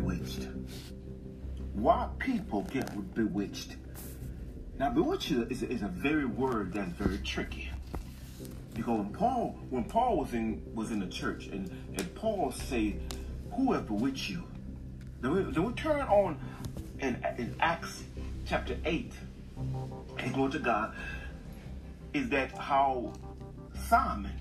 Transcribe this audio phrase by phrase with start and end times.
[0.00, 0.48] bewitched.
[1.72, 3.76] Why people get bewitched.
[4.78, 7.70] Now, bewitched is, is a very word that's very tricky.
[8.74, 13.00] Because when Paul, when Paul was in was in the church, and, and Paul said,
[13.54, 14.44] "Who have bewitched you?"
[15.20, 16.38] Then we, then we turn on
[17.00, 18.04] in, in Acts
[18.46, 19.12] chapter eight,
[20.18, 20.94] and glory to God,
[22.12, 23.14] is that how
[23.88, 24.32] Simon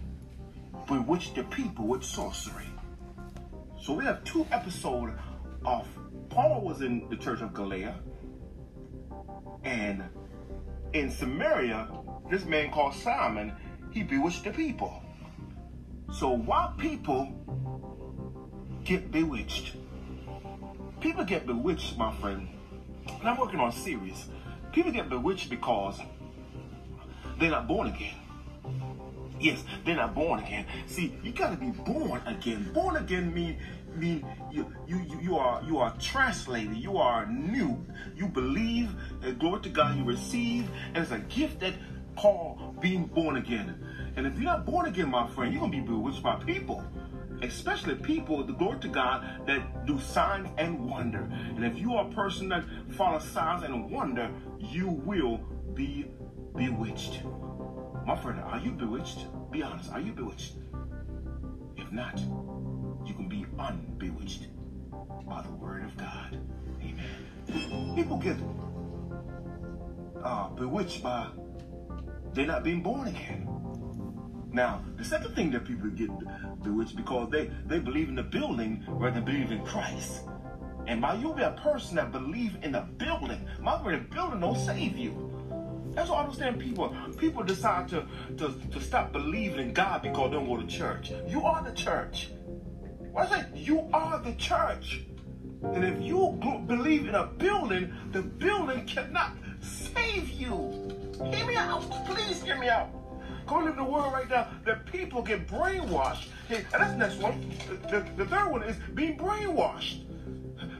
[0.87, 2.67] bewitched the people with sorcery.
[3.81, 5.13] So we have two episodes
[5.65, 5.87] of
[6.29, 7.99] Paul was in the church of Galatia,
[9.63, 10.03] and
[10.93, 11.89] in Samaria,
[12.29, 13.53] this man called Simon,
[13.91, 15.01] he bewitched the people.
[16.13, 17.33] So why people
[18.83, 19.75] get bewitched?
[20.99, 22.47] People get bewitched, my friend.
[23.07, 24.27] And I'm working on a series.
[24.71, 25.99] People get bewitched because
[27.39, 28.15] they're not born again.
[29.39, 30.65] Yes, they're not born again.
[30.87, 32.71] See, you gotta be born again.
[32.73, 33.59] Born again mean
[33.97, 36.77] mean you you you are you are translated.
[36.77, 37.85] You are new.
[38.15, 38.89] You believe,
[39.21, 41.73] and glory to God, you receive, and it's a gift that
[42.15, 43.75] called being born again.
[44.15, 46.83] And if you're not born again, my friend, you're gonna be bewitched by people.
[47.43, 51.29] Especially people, the glory to God, that do signs and wonder.
[51.55, 55.37] And if you are a person that follows signs and wonder, you will
[55.75, 56.07] be
[56.55, 57.21] bewitched.
[58.07, 59.27] My friend, are you bewitched?
[59.51, 60.53] Be honest, are you bewitched?
[61.75, 62.56] If not, you
[63.59, 64.47] unbewitched
[65.27, 66.39] by the word of God.
[66.81, 67.95] Amen.
[67.95, 68.37] People get
[70.23, 71.27] uh, bewitched by
[72.33, 73.47] they're not being born again.
[74.51, 76.09] Now, the second thing that people get
[76.63, 80.21] bewitched because they, they believe in the building rather than believe in Christ.
[80.85, 84.39] And by you be a person that believe in the building, my word, the building
[84.39, 85.33] don't save you.
[85.93, 86.95] That's why I understand people.
[87.17, 88.05] People decide to,
[88.37, 91.11] to, to stop believing in God because they don't go to church.
[91.27, 92.29] You are the church.
[93.17, 93.45] I say?
[93.55, 95.01] You are the church.
[95.63, 100.51] And if you believe in a building, the building cannot save you.
[101.31, 101.81] Hear me out.
[102.05, 102.89] Please hear me out.
[103.47, 106.27] Go live in the world right now that people get brainwashed.
[106.49, 107.51] and that's the next one.
[107.67, 110.03] The, the, the third one is being brainwashed.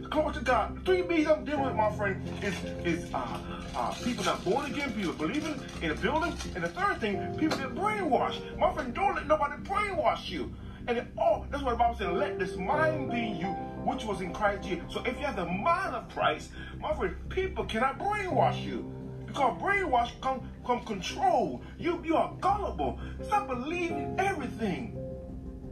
[0.10, 0.80] Glory to God.
[0.86, 3.40] Three B's I'm dealing with, my friend, is is uh,
[3.76, 6.34] uh, people not born again, people believing in a building.
[6.56, 8.58] And the third thing, people get brainwashed.
[8.58, 10.54] My friend, don't let nobody brainwash you.
[10.88, 13.48] And it, oh, that's what the Bible said, let this mind be you,
[13.84, 14.86] which was in Christ Jesus.
[14.90, 18.90] So if you have the mind of Christ, my friend, people cannot brainwash you.
[19.26, 21.62] Because brainwash come, come control.
[21.78, 23.00] You, you are gullible.
[23.26, 24.98] Stop believing everything.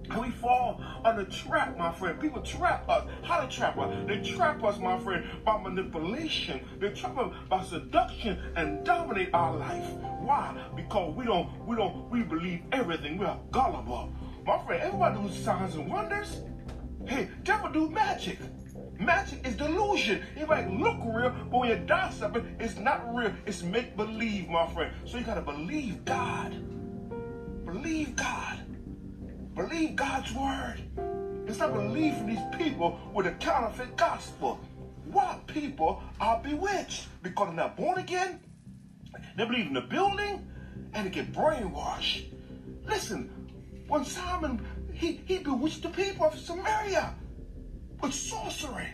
[0.10, 2.20] And we fall on the trap, my friend.
[2.20, 3.08] People trap us.
[3.24, 3.92] How to trap us?
[4.08, 6.64] They trap us, my friend, by manipulation.
[6.80, 9.90] They trap us by seduction and dominate our life.
[10.20, 10.56] Why?
[10.76, 13.18] Because we don't, we don't, we believe everything.
[13.18, 14.14] We are gullible.
[14.46, 16.42] My friend, everybody does signs and wonders.
[17.08, 18.38] Hey, devil do magic.
[19.00, 20.22] Magic is delusion.
[20.36, 23.34] It might look real, but when you die something, it's not real.
[23.48, 24.94] It's make believe, my friend.
[25.06, 26.52] So you gotta believe God.
[27.66, 28.60] Believe God.
[29.56, 30.80] Believe God's word.
[31.48, 34.60] Instead of believing these people with a counterfeit gospel.
[35.06, 37.08] Why people are bewitched?
[37.24, 38.40] Because they're not born again.
[39.38, 40.48] They believe in the building
[40.94, 42.26] and they get brainwashed.
[42.86, 43.35] Listen,
[43.88, 47.16] when Simon, he, he bewitched the people of Samaria
[48.02, 48.88] with sorcery.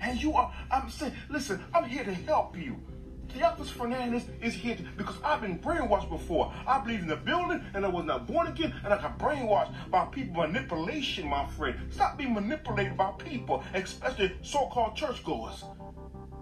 [0.00, 2.80] And you are, I'm saying, listen, I'm here to help you.
[3.28, 6.52] Theophilus Fernandez is here to, because I've been brainwashed before.
[6.66, 9.72] I believe in the building and I was not born again and I got brainwashed
[9.90, 11.78] by people manipulation, my friend.
[11.90, 15.64] Stop being manipulated by people, especially so-called churchgoers.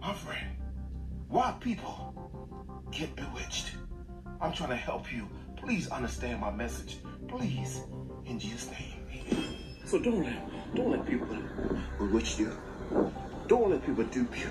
[0.01, 0.57] My friend,
[1.29, 2.15] why people
[2.91, 3.73] get bewitched?
[4.41, 5.29] I'm trying to help you.
[5.61, 6.99] Please understand my message.
[7.29, 7.83] Please,
[8.27, 9.47] in Jesus' name.
[9.85, 11.27] So don't let, don't let people
[11.99, 12.57] bewitch you.
[13.47, 14.49] Don't let people dupe you.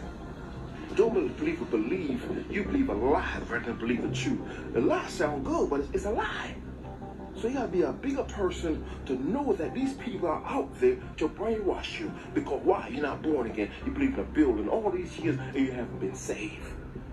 [0.96, 4.40] Don't let people believe you believe a lie rather than believe the truth.
[4.74, 6.56] The lie sounds good, but it's, it's a lie.
[7.36, 10.98] So you gotta be a bigger person to know that these people are out there
[11.18, 12.12] to brainwash you.
[12.34, 12.90] Because why?
[12.90, 13.72] You're not born again.
[13.86, 16.66] You believe in a building all these years and you haven't been saved.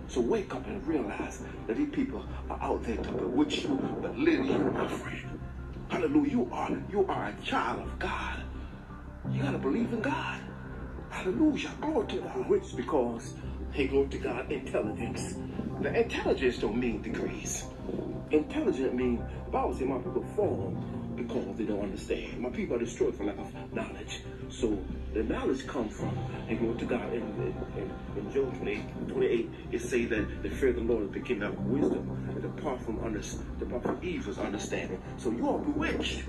[0.09, 4.17] So wake up and realize that these people are out there to bewitch you, but
[4.17, 5.41] little you, my friend.
[5.89, 6.31] Hallelujah.
[6.31, 8.43] You are you are a child of God.
[9.33, 10.41] You gotta believe in God.
[11.11, 11.71] Hallelujah.
[11.81, 12.49] Glory to God.
[12.49, 13.35] Which because,
[13.73, 15.35] hey, glory to God, intelligence.
[15.81, 17.65] Now, intelligence don't mean degrees.
[18.31, 20.77] Intelligent means, the Bible says my people fall
[21.17, 22.39] because they don't understand.
[22.41, 24.23] My people are destroyed for lack of knowledge.
[24.59, 24.83] So
[25.13, 26.17] the knowledge comes from
[26.49, 27.13] and glory to God.
[27.13, 27.23] In,
[27.77, 31.21] in, in Job 28, 28, it say that the fear of the Lord is the
[31.21, 33.21] kingdom of wisdom, and apart from, under,
[33.61, 35.03] apart from evil's understanding.
[35.19, 36.23] So you are bewitched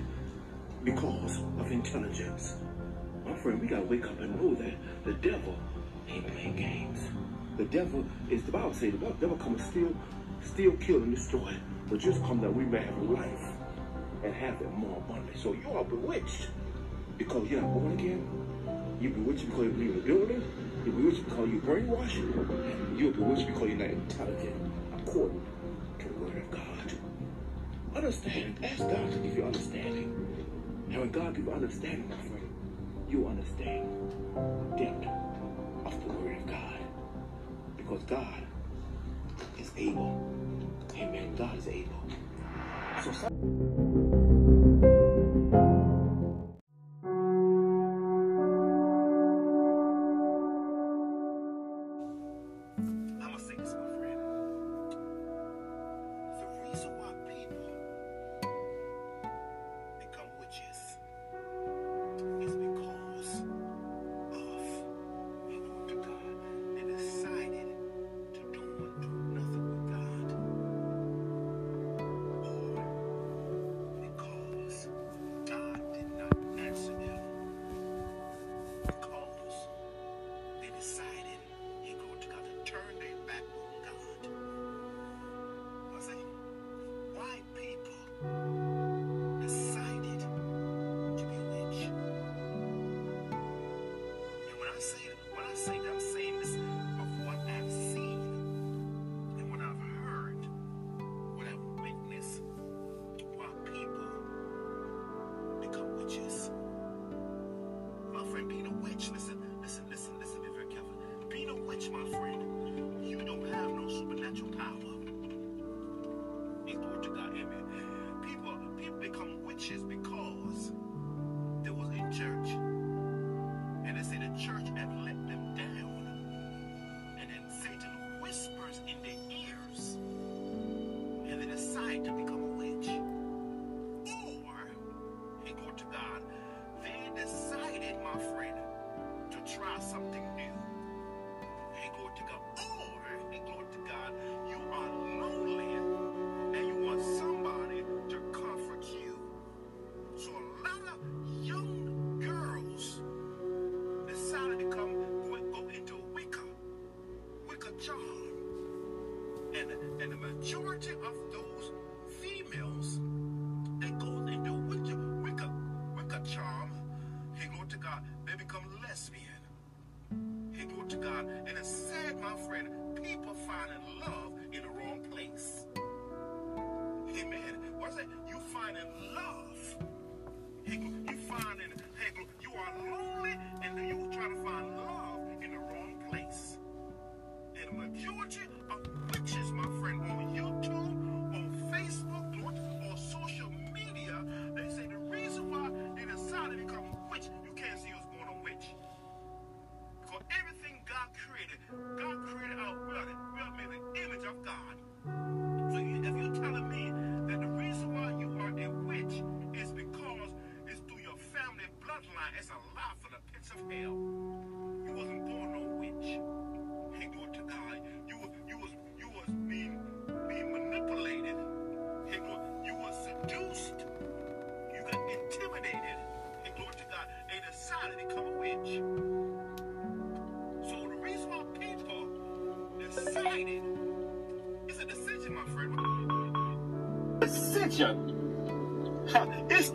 [0.84, 2.56] because of intelligence.
[3.24, 5.56] My friend, we got to wake up and know that the devil
[6.08, 6.98] ain't playing games.
[7.56, 9.94] The devil is, the Bible says, the devil comes steal,
[10.44, 11.56] steal, kill, and destroy.
[11.88, 13.52] But just come that we may have life
[14.22, 15.40] and have it more abundantly.
[15.40, 16.48] So you are bewitched
[17.18, 18.26] because you're not born again.
[19.00, 20.42] You bewitched because you believe in the building.
[20.84, 22.98] You bewitched because you brainwashed.
[22.98, 24.56] You bewitched because you're not intelligent
[24.96, 25.42] according
[25.98, 26.92] to the word of God.
[27.96, 28.58] Understand.
[28.62, 30.26] Ask God to give you understanding.
[30.90, 32.48] And when God gives you understanding, my friend,
[33.10, 33.86] you understand
[34.78, 35.08] depth
[35.84, 36.78] of the word of God.
[37.76, 38.42] Because God
[39.58, 40.32] is able.
[40.94, 41.34] Amen.
[41.36, 42.02] God is able.
[43.02, 43.87] So some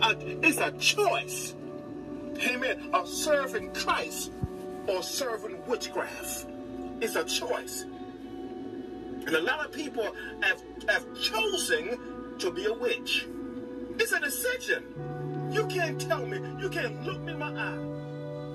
[0.04, 1.56] a, it's a choice,
[2.48, 4.32] amen, of serving Christ
[4.88, 6.48] or serving witchcraft.
[7.02, 7.84] It's a choice.
[7.84, 13.28] And a lot of people have, have chosen to be a witch.
[13.98, 14.84] It's a decision.
[15.52, 17.78] You can't tell me, you can't look me in my eye.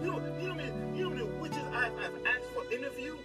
[0.02, 3.16] You know, you know me, you know the witches I, have asked for interview?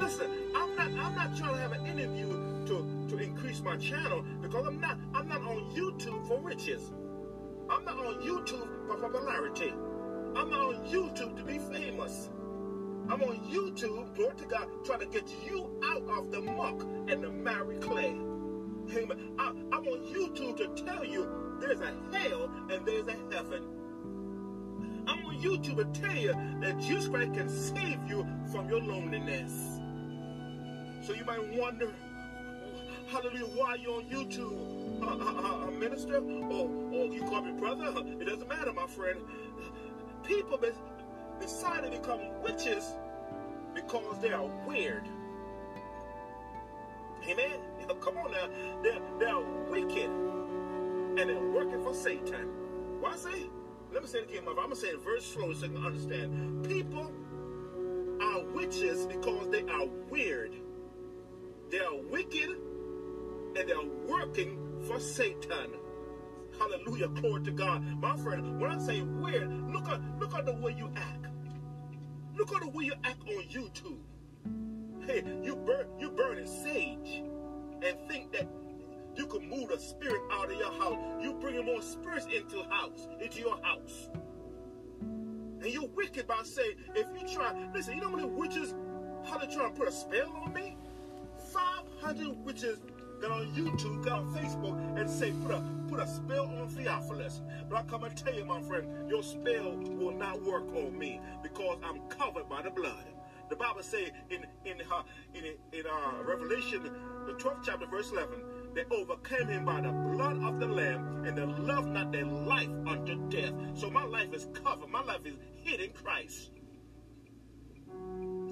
[0.00, 2.28] Listen, I'm not I'm not trying to have an interview
[2.66, 6.90] to, to increase my channel because I'm not I'm not on YouTube for witches.
[7.72, 9.72] I'm not on YouTube for popularity.
[10.36, 12.28] I'm not on YouTube to be famous.
[13.08, 17.24] I'm on YouTube, glory to God, trying to get you out of the muck and
[17.24, 18.10] the marry clay.
[18.94, 19.32] Amen.
[19.38, 21.26] I, am on YouTube to tell you
[21.60, 23.64] there's a hell and there's a heaven.
[25.06, 29.80] I'm on YouTube to tell you that Jesus Christ can save you from your loneliness.
[31.06, 31.90] So you might wonder,
[33.08, 36.18] hallelujah, why you're on YouTube, uh, uh, uh, uh minister?
[36.18, 37.92] Or Oh, you call me brother?
[38.20, 39.20] It doesn't matter, my friend.
[40.24, 40.68] People be
[41.40, 42.92] decide to become witches
[43.74, 45.08] because they are weird.
[47.28, 47.58] Amen?
[48.00, 48.48] Come on now.
[48.82, 50.10] They're, they're wicked.
[50.10, 52.48] And they're working for Satan.
[53.00, 53.48] Why say?
[53.92, 54.60] Let me say it again, mother.
[54.60, 56.66] I'm going to say it very slowly so you can understand.
[56.66, 57.12] People
[58.20, 60.54] are witches because they are weird.
[61.70, 62.50] They are wicked
[63.56, 65.72] and they're working for Satan.
[66.58, 67.08] Hallelujah.
[67.08, 67.82] Glory to God.
[68.00, 71.26] My friend, when I say weird, look at look at the way you act.
[72.36, 73.98] Look at the way you act on YouTube.
[75.06, 77.22] Hey, you burn you burning sage
[77.84, 78.48] and think that
[79.16, 80.98] you can move the spirit out of your house.
[81.22, 84.08] You bringing more spirits into house, into your house.
[85.00, 88.74] And you're wicked by saying, if you try, listen, you know how many witches,
[89.24, 90.76] how they try to put a spell on me?
[91.52, 92.80] 500 witches
[93.22, 97.40] got on YouTube, got on Facebook, and say, put a, put a spell on Theophilus.
[97.70, 101.20] But I come and tell you, my friend, your spell will not work on me
[101.42, 103.04] because I'm covered by the blood.
[103.48, 105.02] The Bible says in in uh,
[105.34, 106.84] in, in uh, Revelation,
[107.26, 108.42] the 12th chapter, verse 11,
[108.74, 112.70] they overcame him by the blood of the Lamb and they loved not their life
[112.86, 113.52] unto death.
[113.74, 114.88] So my life is covered.
[114.88, 116.50] My life is hid in Christ.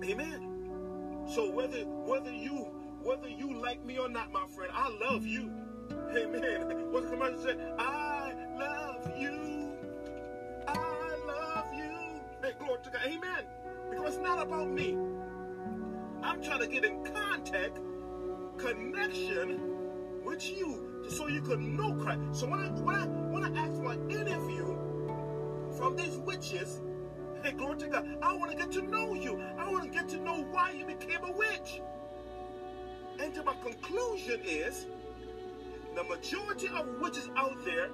[0.04, 1.26] Amen.
[1.26, 5.50] So whether whether you whether you like me or not, my friend, I love you.
[6.16, 6.90] Amen.
[6.92, 7.56] What's the commercial say?
[7.78, 9.76] I love you.
[10.66, 12.20] I love you.
[12.42, 13.02] Hey, glory to God.
[13.04, 13.44] Amen.
[13.90, 14.96] Because it's not about me.
[16.22, 17.78] I'm trying to get in contact,
[18.58, 19.60] connection
[20.24, 22.20] with you so you can know Christ.
[22.32, 24.76] So when I when I when I ask for an interview
[25.76, 26.82] from these witches,
[27.42, 29.40] hey, glory to God, I want to get to know you.
[29.58, 31.80] I want to get to know why you became a witch.
[33.20, 34.86] And to my conclusion is
[35.94, 37.90] the majority of witches out there,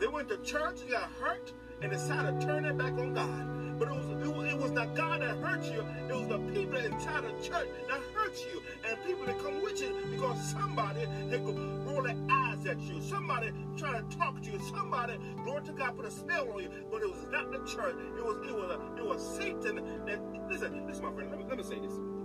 [0.00, 1.52] they went to church, got hurt,
[1.82, 3.78] and decided to turn their back on God.
[3.78, 5.84] But it was, it, it was not God that hurt you.
[6.08, 8.62] It was the people inside the church that hurt you.
[8.88, 13.00] And people that come with you because somebody they could roll their eyes at you.
[13.02, 14.58] Somebody trying to talk to you.
[14.74, 16.70] Somebody, Lord to God, put a spell on you.
[16.90, 17.94] But it was not the church.
[18.16, 19.76] It was it was a, it was Satan
[20.06, 22.17] that listen, listen, my friend, let me let me say this.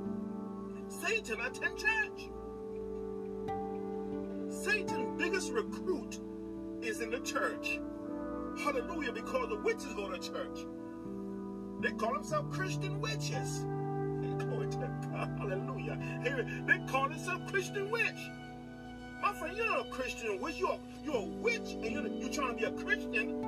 [1.03, 2.29] Satan attend church.
[4.49, 6.19] Satan's biggest recruit
[6.81, 7.79] is in the church.
[8.57, 10.59] Hallelujah, because the witches go to church.
[11.81, 13.59] They call themselves Christian witches.
[14.37, 14.77] Glory to
[15.11, 15.37] God.
[15.39, 15.99] Hallelujah.
[16.65, 18.29] They call themselves Christian witch.
[19.21, 20.57] My friend, you're not a Christian witch.
[20.57, 23.43] You're, you're a witch and you're, you're trying to be a Christian.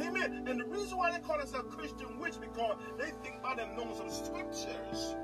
[0.00, 0.44] Amen.
[0.46, 3.96] And the reason why they call themselves Christian witch because they think by them knowing
[3.96, 5.16] some scriptures.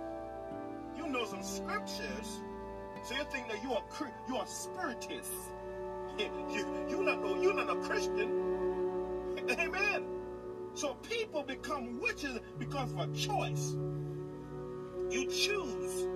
[1.12, 2.40] You know some scriptures.
[3.04, 3.83] So you think that you're
[4.28, 5.31] you're a spiritist.
[6.19, 9.35] You, you're, not, know you're not a Christian.
[9.50, 10.04] Amen.
[10.73, 13.76] So people become witches because of a choice.
[15.11, 16.07] You choose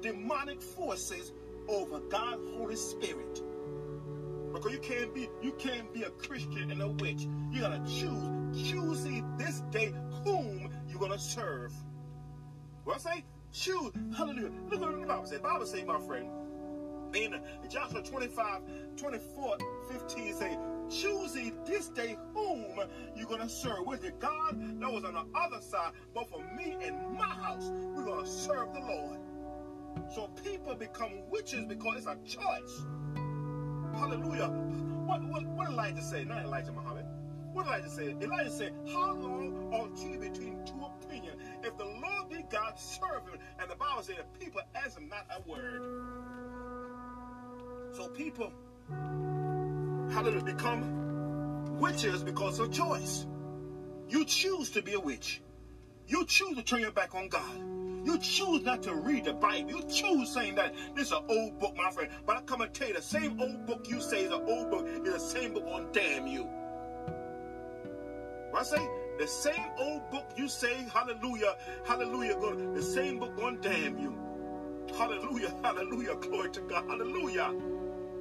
[0.00, 1.32] demonic forces
[1.66, 3.42] over God's Holy Spirit.
[4.52, 7.26] Because you can't be you can't be a Christian and a witch.
[7.50, 8.70] You gotta choose.
[8.70, 9.04] Choose
[9.36, 9.92] this day
[10.24, 11.72] whom you're gonna serve.
[12.84, 13.24] What I say?
[13.52, 13.92] Choose.
[14.16, 14.50] Hallelujah.
[14.70, 15.40] Look what the Bible says.
[15.40, 16.28] Bible say, my friend.
[17.14, 18.62] In Joshua 25,
[18.96, 19.56] 24,
[19.90, 21.34] 15 say, Choose
[21.66, 22.64] this day whom
[23.14, 23.86] you're going to serve.
[23.86, 27.70] With it God that was on the other side, but for me and my house,
[27.94, 29.18] we're going to serve the Lord.
[30.14, 32.82] So people become witches because it's a choice.
[33.94, 34.48] Hallelujah.
[34.48, 36.24] What, what, what Elijah say?
[36.24, 37.04] Not Elijah Muhammad.
[37.52, 38.16] What Elijah say?
[38.20, 41.41] Elijah said, How long are you between two opinions?
[41.64, 43.38] If the Lord be God, serve him.
[43.58, 45.82] And the Bible says, people answer not a word.
[47.92, 48.52] So people
[50.12, 53.26] hallelujah, become witches because of choice.
[54.08, 55.42] You choose to be a witch.
[56.06, 57.58] You choose to turn your back on God.
[58.04, 59.70] You choose not to read the Bible.
[59.70, 62.10] You choose saying that this is an old book, my friend.
[62.26, 64.70] But I come and tell you, the same old book you say is an old
[64.70, 66.42] book is the same book on damn you.
[68.50, 68.88] What I say?
[69.18, 74.18] The same old book you say, hallelujah, hallelujah, God, the same book on damn you.
[74.96, 77.54] Hallelujah, hallelujah, glory to God, hallelujah.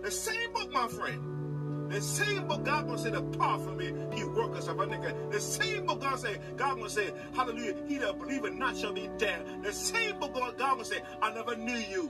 [0.02, 1.92] The same book, my friend.
[1.92, 5.32] The same book God gonna say, depart from me, he workers of nigga.
[5.32, 9.10] The same book God say, God gonna say, hallelujah, he that believeth not shall be
[9.18, 9.64] damned.
[9.64, 12.10] The same book God, gonna say, I never knew you.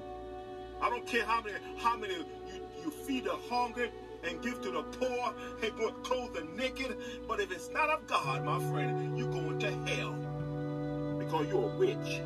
[0.82, 2.26] I don't care how many, how many
[3.12, 3.92] feed the hungry
[4.24, 6.96] and give to the poor and go clothe the naked.
[7.28, 10.14] But if it's not of God, my friend, you're going to hell
[11.20, 12.22] because you're a witch.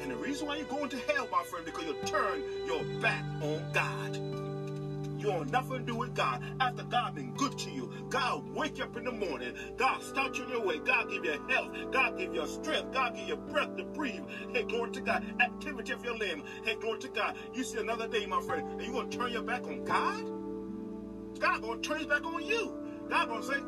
[0.00, 3.22] And the reason why you're going to hell, my friend, because you turn your back
[3.42, 4.43] on God.
[5.24, 6.42] You nothing to do with God.
[6.60, 9.54] After God been good to you, God wake you up in the morning.
[9.76, 10.78] God start you in your way.
[10.78, 11.70] God give you health.
[11.92, 12.92] God give you strength.
[12.92, 14.22] God give you breath to breathe.
[14.52, 15.24] Hey, glory to God.
[15.40, 16.44] Activity of your limb.
[16.64, 17.36] Hey, glory to God.
[17.52, 20.44] You see another day, my friend, and you gonna turn your back on God?
[21.40, 22.76] God gonna turn his back on you.
[23.08, 23.60] God gonna say,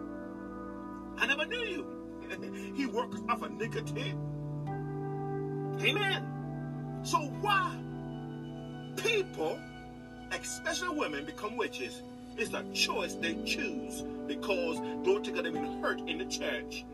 [1.18, 2.72] I never knew you.
[2.74, 4.14] he works off iniquity.
[5.80, 7.02] Amen.
[7.02, 7.76] So why
[8.96, 9.58] people,
[10.32, 12.02] especially women, become witches?
[12.36, 16.84] It's a choice they choose because don't take them been hurt in the church.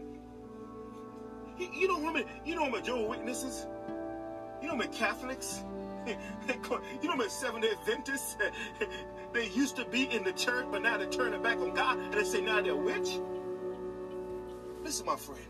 [1.59, 3.67] You know many, you know how many Jehovah's Witnesses?
[4.61, 5.63] You know how many Catholics?
[6.07, 6.15] you
[6.65, 8.37] know how many Seventh-day Adventists?
[9.33, 11.99] they used to be in the church, but now they turn it back on God
[11.99, 13.19] and they say now they're a witch.
[14.83, 15.41] Listen, my friend.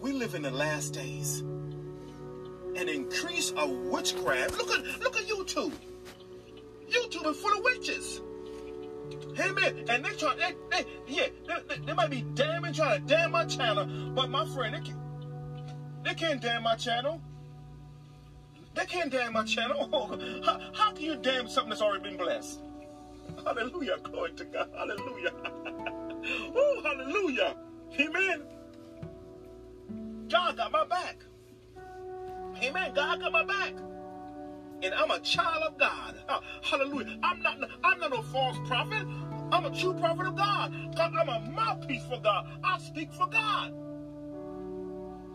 [0.00, 1.40] We live in the last days.
[1.40, 4.56] An increase of witchcraft.
[4.56, 5.72] Look at look at YouTube.
[6.90, 8.20] YouTube is full of witches.
[9.38, 9.84] Amen.
[9.88, 13.30] And they try, they, they yeah, they, they, they, might be damning, trying to damn
[13.30, 14.98] my channel, but my friend, they, can,
[16.04, 17.20] they can't damn my channel.
[18.74, 19.88] They can't damn my channel.
[20.44, 22.60] how, how can you damn something that's already been blessed?
[23.44, 23.98] Hallelujah.
[24.02, 24.70] Glory to God.
[24.76, 25.32] Hallelujah.
[26.54, 27.56] oh, hallelujah.
[27.98, 28.42] Amen.
[30.28, 31.16] God got my back.
[32.62, 32.94] Amen.
[32.94, 33.74] God got my back.
[34.82, 36.16] And I'm a child of God.
[36.28, 37.18] Uh, hallelujah.
[37.22, 39.06] I'm not I'm not a false prophet.
[39.52, 40.74] I'm a true prophet of God.
[40.98, 42.46] I'm a mouthpiece for God.
[42.62, 43.74] I speak for God.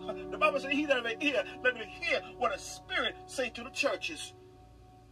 [0.08, 3.50] Uh, the Bible says, He that may hear, let me hear what a spirit say
[3.50, 4.34] to the churches.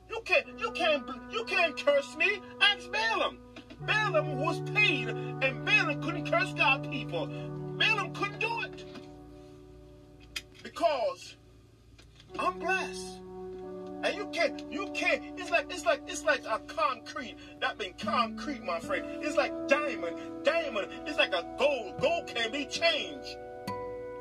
[0.10, 2.40] You can't, you can't, you can't curse me.
[2.62, 3.40] Ask Balaam.
[3.82, 7.28] Balaam was paid, and Balaam couldn't curse God people.
[7.78, 8.86] Balaam couldn't do it
[10.62, 11.36] because
[12.40, 13.20] I'm blessed.
[14.03, 17.36] And you can't, you can't, it's like, it's like, it's like a concrete.
[17.62, 19.05] That means concrete, my friend.
[19.24, 20.17] It's like diamond.
[20.43, 22.00] Diamond, it's like a gold.
[22.01, 23.38] Gold can be changed.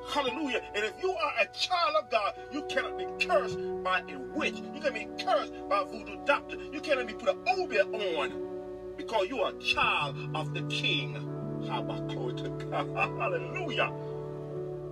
[0.08, 0.62] Hallelujah.
[0.74, 4.56] And if you are a child of God, you cannot be cursed by a witch.
[4.74, 6.56] You cannot be cursed by a voodoo doctor.
[6.72, 11.14] You cannot be put an obeah on because you are a child of the king.
[11.66, 13.92] Hallelujah.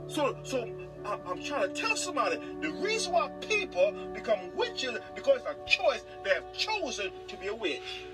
[0.09, 0.69] So, so
[1.05, 6.05] I'm trying to tell somebody the reason why people become witches because it's a choice
[6.25, 8.05] they have chosen to be a witch.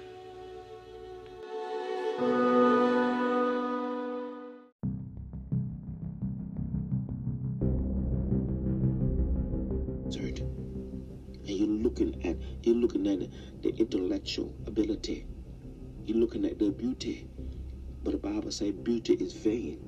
[11.49, 15.27] And you're looking at you're looking at the intellectual ability.
[16.05, 17.29] You're looking at the beauty.
[18.03, 19.79] But the Bible says beauty is vain.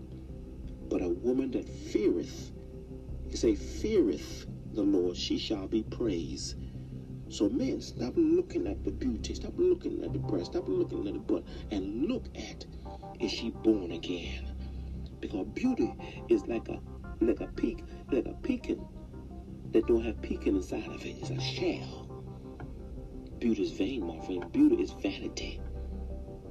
[0.88, 2.52] But a woman that feareth
[3.30, 6.56] he say, feareth the Lord, she shall be praised.
[7.30, 11.12] So men, stop looking at the beauty, stop looking at the breast, stop looking at
[11.12, 12.64] the butt, and look at
[13.20, 14.52] is she born again?
[15.20, 15.92] Because beauty
[16.28, 16.80] is like a
[17.20, 18.80] like a peak, like a pecan
[19.72, 21.16] that don't have pecan inside of it.
[21.20, 22.08] It's a shell.
[23.38, 24.50] Beauty is vain, my friend.
[24.52, 25.60] Beauty is vanity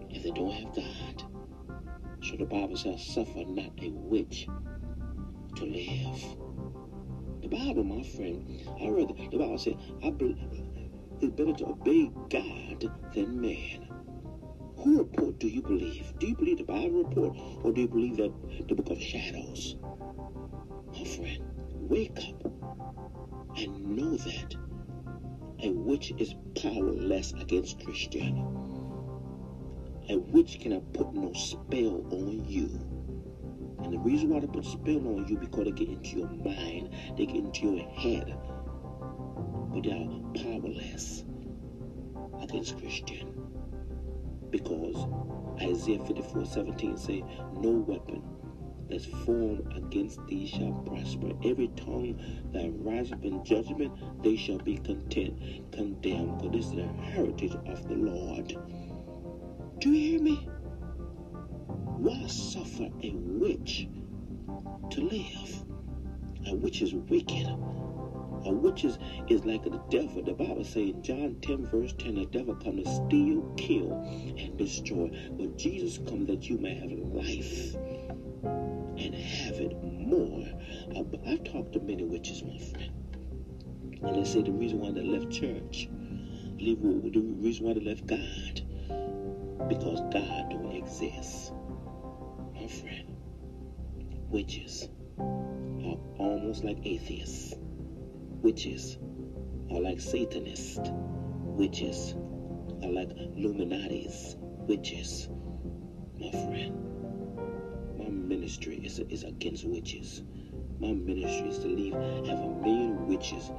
[0.09, 1.23] if they don't have God.
[2.23, 4.47] So the Bible says, suffer not a witch
[5.55, 6.46] to live.
[7.49, 8.45] The Bible, my friend,
[8.81, 10.65] I read the, Bible said, I believe
[11.21, 13.88] it's better to obey God than man.
[14.79, 16.13] Who report do you believe?
[16.19, 18.33] Do you believe the Bible report or do you believe that
[18.67, 19.77] the book of shadows?
[20.91, 22.51] My friend, wake up
[23.55, 24.55] and know that
[25.63, 28.43] a witch is powerless against Christianity.
[30.10, 32.87] A witch cannot put no spell on you.
[33.88, 36.89] And the reason why they put spell on you because they get into your mind,
[37.17, 38.36] they get into your head.
[39.71, 41.23] But they are powerless
[42.41, 43.32] against Christian.
[44.50, 45.08] Because
[45.62, 47.23] Isaiah 54 17 say,
[47.62, 48.23] No weapon
[48.89, 51.32] that's formed against thee shall prosper.
[51.45, 52.19] Every tongue
[52.52, 56.39] that rises up in judgment, they shall be content, condemned.
[56.39, 58.54] Because this is the heritage of the Lord.
[59.80, 60.50] Do you hear me?
[61.97, 63.88] Why suffer a witch
[64.91, 65.63] to live?
[66.45, 67.47] A witch is wicked.
[68.45, 70.21] A witch is, is like the devil.
[70.23, 73.93] The Bible says in John 10, verse 10, the devil come to steal, kill,
[74.38, 75.10] and destroy.
[75.31, 77.73] But Jesus come that you may have life
[78.43, 80.45] and have it more.
[80.95, 82.91] I've talked to many witches, my friend.
[84.03, 85.89] And they say the reason why they left church,
[86.57, 88.62] the reason why they left God,
[89.67, 91.53] because God don't exist
[94.30, 97.56] witches are uh, almost like atheists.
[98.41, 98.97] Witches
[99.71, 100.80] uh, are like Satanists.
[100.84, 104.36] Witches uh, are like Illuminati's,
[104.67, 105.30] witches.
[106.19, 106.75] My friend,
[107.97, 110.23] my ministry is, is against witches.
[110.80, 113.49] My ministry is to leave, have a million witches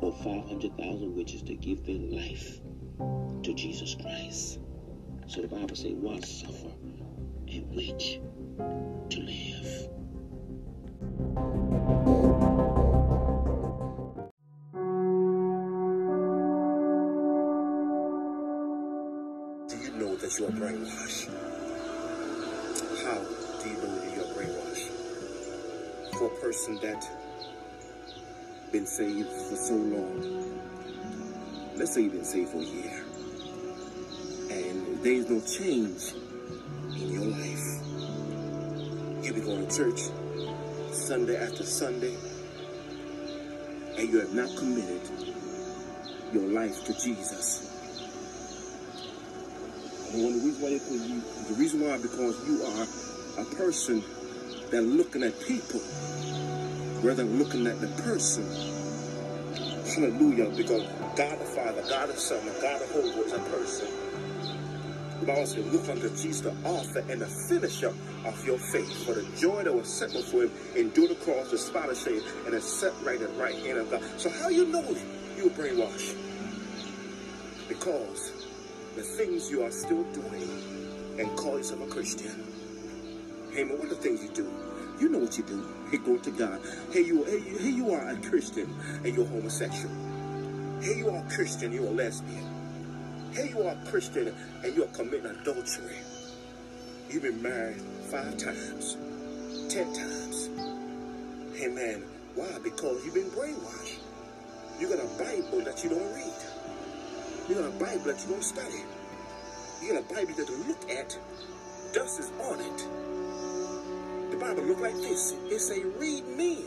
[0.00, 2.60] or 500,000 witches to give their life
[3.42, 4.58] to Jesus Christ.
[5.26, 6.65] So the Bible says, one suffer
[7.56, 8.20] a witch
[9.08, 9.88] to live.
[19.68, 21.28] Do you know that you are brainwashed?
[23.04, 23.20] How
[23.62, 24.90] do you know that you are brainwashed?
[26.18, 27.08] For a person that
[28.70, 30.60] been saved for so long,
[31.76, 33.04] let's say you've been saved for a year,
[34.50, 36.12] and there's no change
[37.02, 37.66] in your life.
[39.22, 40.00] You've been going to church
[40.92, 42.14] Sunday after Sunday,
[43.98, 45.02] and you have not committed
[46.32, 47.72] your life to Jesus.
[50.12, 54.02] And one of the reasons why you, the reason why because you are a person
[54.70, 55.80] that looking at people
[57.02, 58.44] rather than looking at the person.
[59.94, 60.50] Hallelujah.
[60.56, 60.82] Because
[61.16, 63.88] God the Father, God the Son, and God the Holy Ghost is a person.
[65.24, 68.92] Bible says, look unto Jesus, the author and the finisher of your faith.
[69.06, 72.20] For the joy that was set before him, endure the cross, the spot of shame,
[72.44, 74.02] and is set right at the right hand of God.
[74.18, 74.82] So how you know
[75.38, 76.16] you were brainwashed?
[77.68, 78.32] Because
[78.94, 82.44] the things you are still doing and call yourself a Christian.
[83.52, 84.52] Hey man, what are the things you do?
[85.00, 85.66] You know what you do.
[85.90, 86.60] Hey, go to God.
[86.90, 88.74] Hey, you, hey, you, hey, you are a Christian
[89.04, 89.94] and you're homosexual.
[90.80, 92.55] Hey, you are a Christian, you're a lesbian.
[93.36, 95.98] Hey, you are a Christian and you're committing adultery.
[97.10, 98.96] You've been married five times,
[99.68, 100.48] ten times.
[101.54, 102.02] Hey, man,
[102.34, 102.48] why?
[102.64, 103.98] Because you've been brainwashed.
[104.80, 106.32] You got a Bible that you don't read.
[107.46, 108.80] You got a Bible that you don't study.
[109.82, 111.18] You got a Bible that you look at.
[111.92, 114.30] Dust is on it.
[114.30, 115.34] The Bible look like this.
[115.50, 116.64] It say, read me.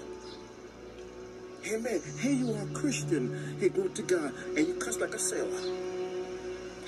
[1.68, 2.00] Amen.
[2.20, 3.58] Hey, you are a Christian.
[3.60, 4.32] Hey, go to God.
[4.56, 5.89] And you cuss like a sailor.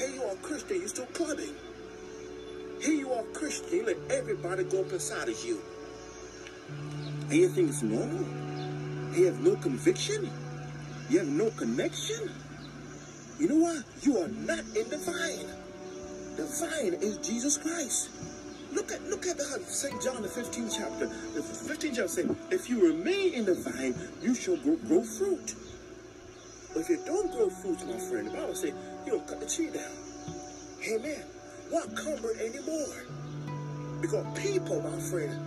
[0.02, 0.82] Hey, you are Christian.
[0.82, 1.54] You still clubbing.
[2.82, 3.72] Here you are Christian.
[3.72, 5.62] You let everybody go up inside of you.
[7.30, 8.26] And you think it's normal?
[9.16, 10.28] You have no conviction?
[11.08, 12.32] You have no connection?
[13.38, 13.84] You know what?
[14.02, 15.46] You are not in the vine.
[16.36, 18.10] The vine is Jesus Christ.
[18.74, 20.02] Look at look at the St.
[20.02, 21.06] John the 15th chapter.
[21.06, 25.54] The 15th chapter says, if you remain in the vine, you shall grow, grow fruit.
[26.74, 28.74] But if you don't grow fruit, my friend, the Bible says
[29.06, 29.92] you don't cut the tree down.
[30.90, 31.24] Amen.
[31.70, 33.04] What cumber anymore?
[34.02, 35.40] Because people, my friend,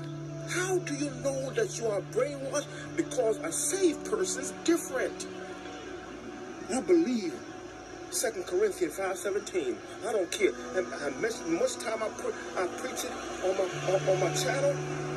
[0.50, 2.66] how do you know that you are brainwashed?
[2.96, 5.26] Because a saved person is different.
[6.72, 7.34] I believe
[8.10, 9.76] Second Corinthians 5.17.
[10.06, 13.12] I don't care how much, much time I, put, I preach it
[13.44, 14.74] on my, on, on my channel.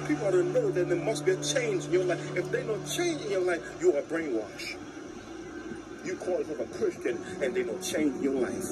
[0.07, 2.35] People ought to know that there must be a change in your life.
[2.35, 4.77] If there's no change in your life, you are brainwashed.
[6.07, 8.63] You call yourself a Christian and they don't change your life.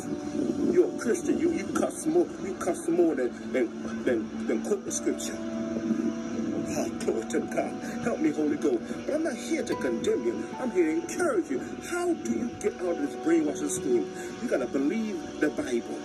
[0.71, 4.85] You're a Christian, you, you cuss more, you cuss more than, than, than, than quote
[4.85, 5.35] the scripture.
[5.35, 8.03] Oh, glory to God.
[8.05, 8.81] Help me, Holy Ghost.
[9.05, 10.47] But I'm not here to condemn you.
[10.61, 11.59] I'm here to encourage you.
[11.89, 14.09] How do you get out of this brainwashing scheme?
[14.41, 15.99] You got to believe the Bible.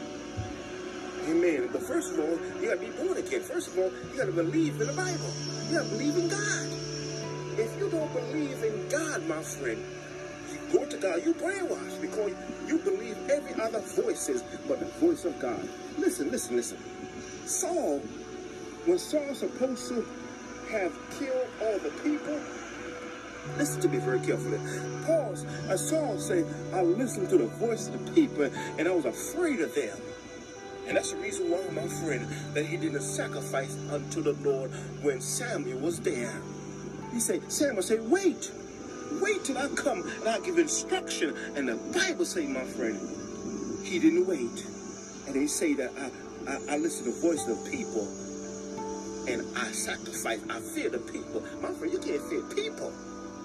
[1.29, 1.69] Amen.
[1.71, 3.43] But first of all, you got to be born again.
[3.43, 5.31] First of all, you got to believe in the Bible.
[5.71, 6.67] You got to believe in God.
[7.57, 9.81] If you don't believe in God, my friend,
[11.01, 12.33] God, you brainwashed because
[12.67, 15.67] you believe every other voices but the voice of God.
[15.99, 16.79] Listen, listen, listen.
[17.47, 18.01] Saul,
[18.87, 20.07] when Saul supposed to
[20.71, 22.39] have killed all the people,
[23.57, 24.59] listen to me very carefully.
[25.07, 25.45] Pause.
[25.69, 29.07] As uh, Saul said, I listened to the voice of the people and I was
[29.07, 29.99] afraid of them.
[30.87, 34.71] And that's the reason why, my friend, that he didn't sacrifice unto the Lord
[35.03, 36.35] when Samuel was there.
[37.13, 38.51] He said, Samuel said, wait,
[39.21, 41.35] wait till I come and I give instruction.
[41.57, 42.99] And the Bible say, my friend,
[43.85, 44.65] he didn't wait.
[45.27, 48.07] And they say that I, I, I listen to the voice of the people
[49.29, 50.41] and I sacrifice.
[50.49, 51.43] I fear the people.
[51.61, 52.93] My friend, you can't fear people.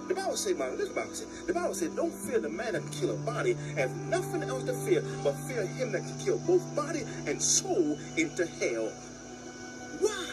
[0.08, 2.84] The Bible say, my this Bible say, the Bible said, don't fear the man that
[2.84, 6.38] can kill a body, have nothing else to fear, but fear him that can kill
[6.46, 8.90] both body and soul into hell.
[10.00, 10.28] Why?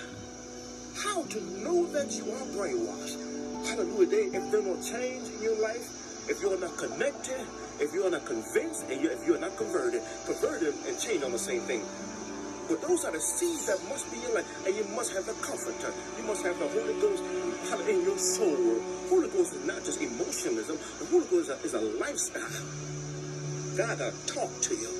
[1.02, 3.31] How to know that you are brainwashed?
[3.66, 4.07] Hallelujah.
[4.07, 7.40] They, if there's no change in your life, if you're not connected,
[7.81, 11.38] if you're not convinced, and you're, if you're not converted, converted and change on the
[11.38, 11.83] same thing.
[12.68, 14.46] But those are the seeds that must be in life.
[14.66, 15.92] And you must have the comforter.
[16.16, 17.22] You must have the Holy Ghost
[17.88, 18.81] in your soul.
[19.09, 20.79] Holy Ghost is not just emotionalism.
[20.98, 22.62] The Holy Ghost is a, is a lifestyle.
[23.77, 24.90] God to talk to you.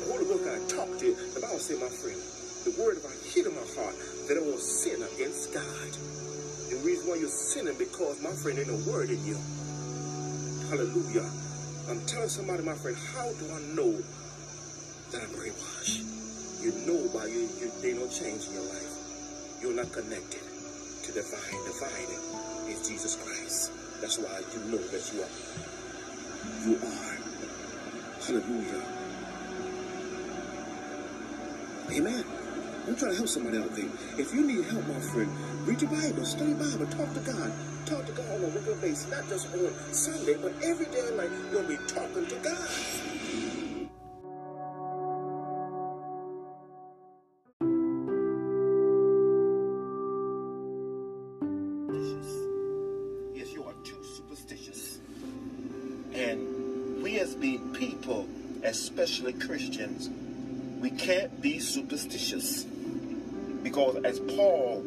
[0.00, 1.14] The Holy Ghost gotta talk to you.
[1.34, 2.20] The Bible says, my friend,
[2.64, 3.96] the word of I in my heart
[4.28, 6.21] that I won't sin against God.
[6.82, 9.38] Reason why you're sinning because my friend ain't no word in you.
[10.68, 11.30] Hallelujah.
[11.88, 13.92] I'm telling somebody, my friend, how do I know
[15.12, 16.02] that I'm brainwashed?
[16.60, 19.60] You know by you, you they no change in your life.
[19.62, 20.42] You're not connected
[21.04, 21.62] to the vine.
[21.66, 23.70] The vine is Jesus Christ.
[24.00, 25.30] That's why you know that you are.
[26.66, 27.18] You are.
[28.26, 28.82] Hallelujah.
[31.92, 32.31] Amen.
[32.86, 33.88] I'm trying to help somebody out there.
[34.18, 35.30] If you need help, my friend,
[35.66, 37.52] read your Bible, study Bible, talk to God.
[37.86, 41.14] Talk to God on a regular basis, not just on Sunday, but every day of
[41.14, 42.68] life, you'll be talking to God.
[53.32, 54.98] Yes, you are too superstitious.
[56.14, 58.26] And we as being people,
[58.64, 60.10] especially Christians,
[60.82, 62.64] we can't be superstitious.
[63.62, 64.84] Because as Paul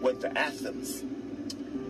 [0.00, 1.02] went to Athens,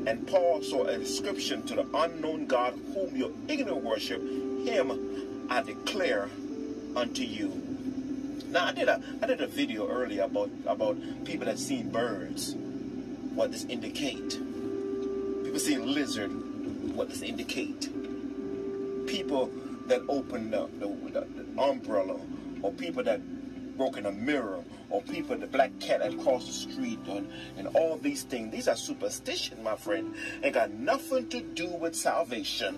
[0.07, 5.63] and Paul saw an inscription to the unknown God whom you ignorant worship, him I
[5.63, 6.29] declare
[6.97, 7.63] unto you.
[8.51, 12.55] Now I did a I did a video earlier about about people that seen birds,
[13.35, 14.31] what this indicate.
[15.45, 16.31] People see lizard,
[16.95, 17.89] what does indicate?
[19.07, 19.51] People
[19.87, 20.87] that open the, the,
[21.21, 22.19] the umbrella,
[22.63, 23.21] or people that
[23.77, 27.69] broke in a mirror, or people, the black cat that crossed the street, and, and
[27.69, 28.53] all these things.
[28.53, 32.77] These are superstition, my friend, and got nothing to do with salvation.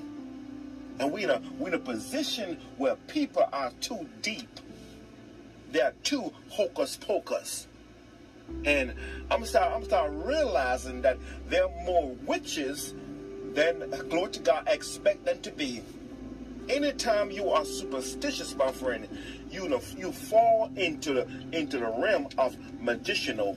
[0.99, 4.61] And we're in a we're in a position where people are too deep.
[5.73, 7.67] They're too hocus pocus.
[8.65, 8.95] And
[9.31, 12.95] I'm start I'm start realizing that there are more witches
[13.53, 15.83] than glory to God expect them to be.
[16.69, 19.07] Anytime you are superstitious, my friend,
[19.57, 23.57] you you fall into the into the realm of magicianal.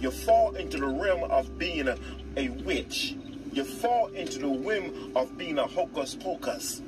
[0.00, 1.98] You fall into the realm of being a,
[2.36, 3.16] a witch.
[3.52, 6.80] You fall into the whim of being a hocus pocus.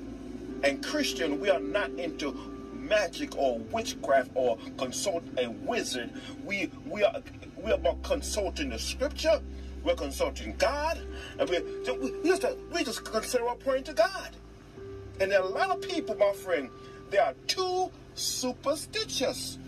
[0.63, 2.33] And Christian, we are not into
[2.73, 6.11] magic or witchcraft or consult a wizard.
[6.45, 7.21] We we are
[7.57, 9.41] we are about consulting the scripture.
[9.83, 11.01] We're consulting God,
[11.41, 11.59] and we
[11.93, 14.31] we just we just consider our praying to God.
[15.21, 16.71] And there are a lot of people, my friend,
[17.11, 19.59] There are too superstitious.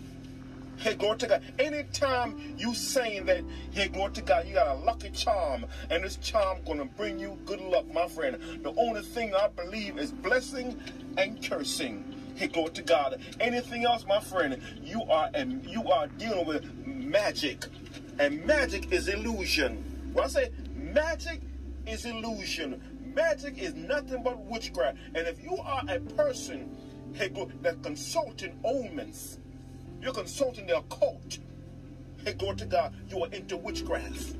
[0.77, 1.41] Hey, glory to God.
[1.57, 6.17] Anytime you saying that, hey, glory to God, you got a lucky charm, and this
[6.17, 8.37] charm gonna bring you good luck, my friend.
[8.61, 10.79] The only thing I believe is blessing
[11.17, 12.03] and cursing.
[12.35, 13.21] Hey, glory to God.
[13.39, 17.65] Anything else, my friend, you are and you are dealing with magic,
[18.19, 19.83] and magic is illusion.
[20.13, 21.39] When I say magic
[21.87, 22.81] is illusion,
[23.15, 24.97] magic is nothing but witchcraft.
[25.15, 26.75] And if you are a person,
[27.15, 29.39] hey, glory, that consulting omens,
[30.01, 31.39] you're consulting the occult.
[32.23, 34.35] Hey, glory to God, you are into witchcraft.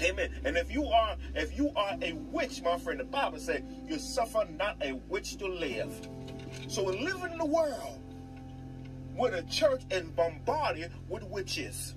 [0.00, 0.30] Amen.
[0.44, 3.98] And if you are, if you are a witch, my friend, the Bible says you
[3.98, 6.08] suffer not a witch to live.
[6.68, 8.00] So we live in the world
[9.14, 11.94] where the church is bombarded with witches.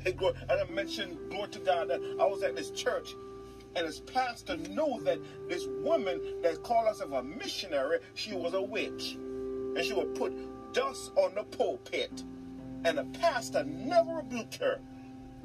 [0.00, 3.14] Hey, glory, and I mentioned, glory to God, that I was at this church
[3.74, 8.62] and his pastor knew that this woman that called herself a missionary, she was a
[8.62, 9.14] witch.
[9.14, 10.32] And she would put
[10.72, 12.22] dust on the pulpit.
[12.84, 14.80] And the pastor never rebuked her.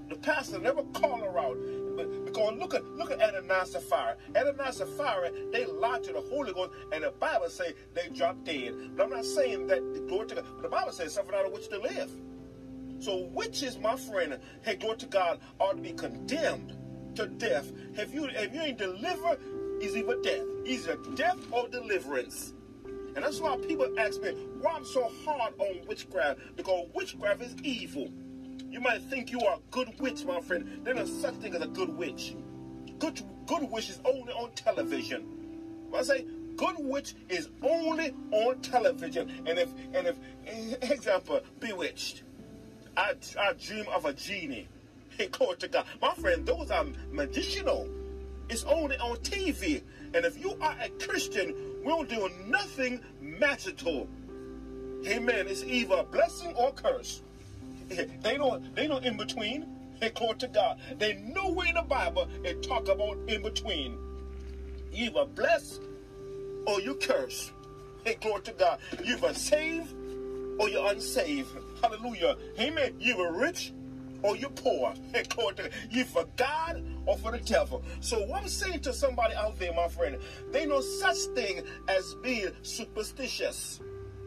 [0.10, 1.58] The pastor never called her out.
[1.96, 4.16] But because look at look at Ananias and Sapphira.
[4.36, 8.46] Ananias and Sapphira, they lied to the Holy Ghost, and the Bible say they dropped
[8.46, 8.74] dead.
[8.96, 10.46] But I'm not saying that the glory to God.
[10.56, 12.12] But the Bible says something out of which to live.
[13.00, 16.77] So witches, my friend, hey, glory to God, ought to be condemned
[17.18, 17.72] to death.
[17.96, 19.40] If you if you ain't delivered,
[19.82, 20.46] it's either death.
[20.66, 22.54] Either death or deliverance.
[23.16, 26.40] And that's why people ask me why I'm so hard on witchcraft.
[26.56, 28.10] Because witchcraft is evil.
[28.70, 30.82] You might think you are a good witch, my friend.
[30.84, 32.36] There's no such thing as a good witch.
[33.00, 35.24] Good good witch is only on television.
[35.90, 36.26] When I say
[36.56, 39.44] good witch is only on television.
[39.48, 40.18] And if and if
[40.92, 42.24] example, bewitched.
[42.96, 44.68] I, I dream of a genie.
[45.32, 45.86] Glory to God.
[46.02, 47.90] My friend, those are magicianal.
[48.50, 49.82] It's only on TV.
[50.14, 54.08] And if you are a Christian, we don't do nothing magical.
[55.06, 55.48] Amen.
[55.48, 57.22] It's either a blessing or a curse.
[58.22, 59.66] They don't they don't in between.
[60.02, 60.78] Hey, glory to God.
[61.00, 63.98] They nowhere in the Bible it talk about in between.
[64.92, 65.80] Either bless
[66.66, 67.52] or you curse.
[68.04, 68.80] Hey, glory to God.
[69.04, 69.94] You either save
[70.60, 71.50] or you're unsaved.
[71.82, 72.36] Hallelujah.
[72.60, 72.96] Amen.
[73.00, 73.72] You are rich
[74.24, 74.94] or you're poor.
[75.90, 77.84] You for God or for the devil.
[78.02, 80.18] So what I'm saying to somebody out there, my friend,
[80.52, 83.80] they know such thing as being superstitious.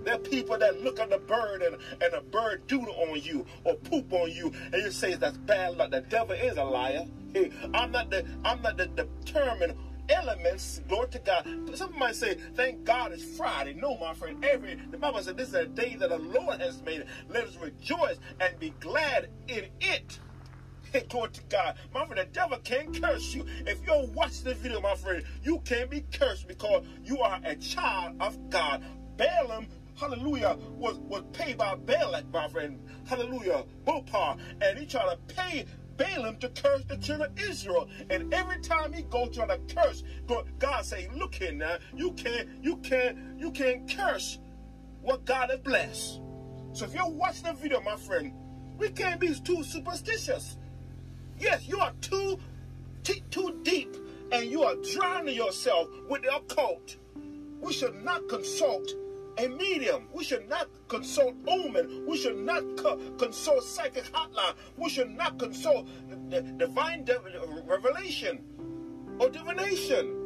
[0.02, 3.44] There are people that look at the bird and, and a bird doodle on you
[3.64, 5.90] or poop on you, and you say that's bad luck.
[5.90, 7.06] The devil is a liar.
[7.34, 9.74] Hey, I'm not the I'm not the determined
[10.10, 10.80] elements.
[10.88, 11.46] Glory to God.
[11.74, 14.44] Some might say, "Thank God it's Friday." No, my friend.
[14.44, 17.04] Every the Bible said this is a day that the Lord has made.
[17.28, 20.18] Let us rejoice and be glad in it.
[21.08, 21.76] Glory to God.
[21.94, 23.46] My friend, the devil can't curse you.
[23.66, 27.54] If you watch this video, my friend, you can't be cursed because you are a
[27.56, 28.82] child of God.
[29.16, 29.68] Balaam
[30.00, 35.66] hallelujah, was, was paid by Balak, my friend, hallelujah, Bopar, and he tried to pay
[36.00, 37.86] Balaam to curse the children of Israel.
[38.08, 40.02] And every time he go try to curse,
[40.58, 44.38] God say, look here now, you can't, you can't, you can't curse
[45.02, 46.22] what God has blessed.
[46.72, 48.32] So if you're watching the video, my friend,
[48.78, 50.56] we can't be too superstitious.
[51.38, 52.38] Yes, you are too,
[53.02, 53.94] too deep
[54.32, 56.96] and you are drowning yourself with the occult.
[57.60, 58.90] We should not consult
[59.40, 60.06] a medium.
[60.12, 62.04] We should not consult omen.
[62.06, 64.54] We should not co consult psychic hotline.
[64.76, 67.06] We should not consult the, the divine
[67.66, 68.40] revelation
[69.18, 70.16] or divination.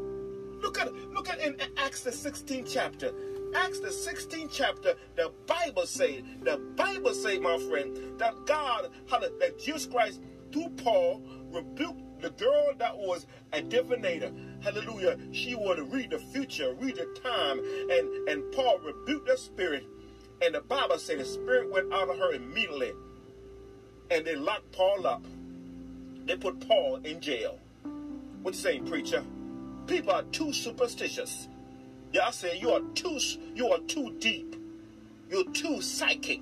[0.60, 3.12] Look at look at in Acts the 16th chapter.
[3.54, 9.60] Acts the 16th chapter, the Bible say, the Bible say, my friend, that God, that
[9.60, 10.20] Jesus Christ
[10.52, 11.22] through Paul
[11.52, 14.32] rebuked the girl that was a divinator,
[14.62, 19.86] hallelujah, she would read the future, read the time, and, and Paul rebuked the spirit.
[20.40, 22.92] And the Bible said the spirit went out of her immediately.
[24.10, 25.22] And they locked Paul up.
[26.24, 27.58] They put Paul in jail.
[28.40, 29.22] What you saying, preacher?
[29.86, 31.48] People are too superstitious.
[32.10, 33.18] Yeah, I say you are too
[33.54, 34.56] you are too deep.
[35.30, 36.40] You're too psychic.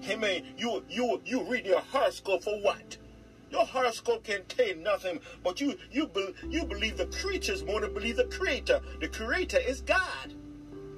[0.00, 2.96] Hey man, you you you read your horoscope for what?
[3.54, 8.16] Your horoscope tell nothing, but you you be, you believe the creatures more than believe
[8.16, 8.80] the creator.
[8.98, 10.34] The creator is God.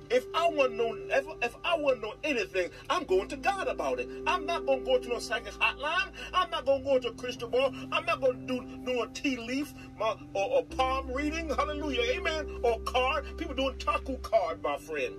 [0.08, 3.36] If I want to know if, if I want to know anything, I'm going to
[3.36, 4.08] God about it.
[4.26, 6.12] I'm not going to go to no psychic hotline.
[6.32, 7.74] I'm not going to go to crystal ball.
[7.92, 11.50] I'm not going to do no tea leaf or, or palm reading.
[11.50, 12.10] Hallelujah.
[12.16, 12.60] Amen.
[12.62, 13.36] Or card.
[13.36, 15.14] People doing taku card, my friend.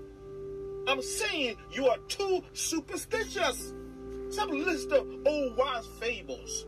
[0.88, 3.76] I'm saying you are too superstitious.
[4.32, 6.66] Some list of old wise fables.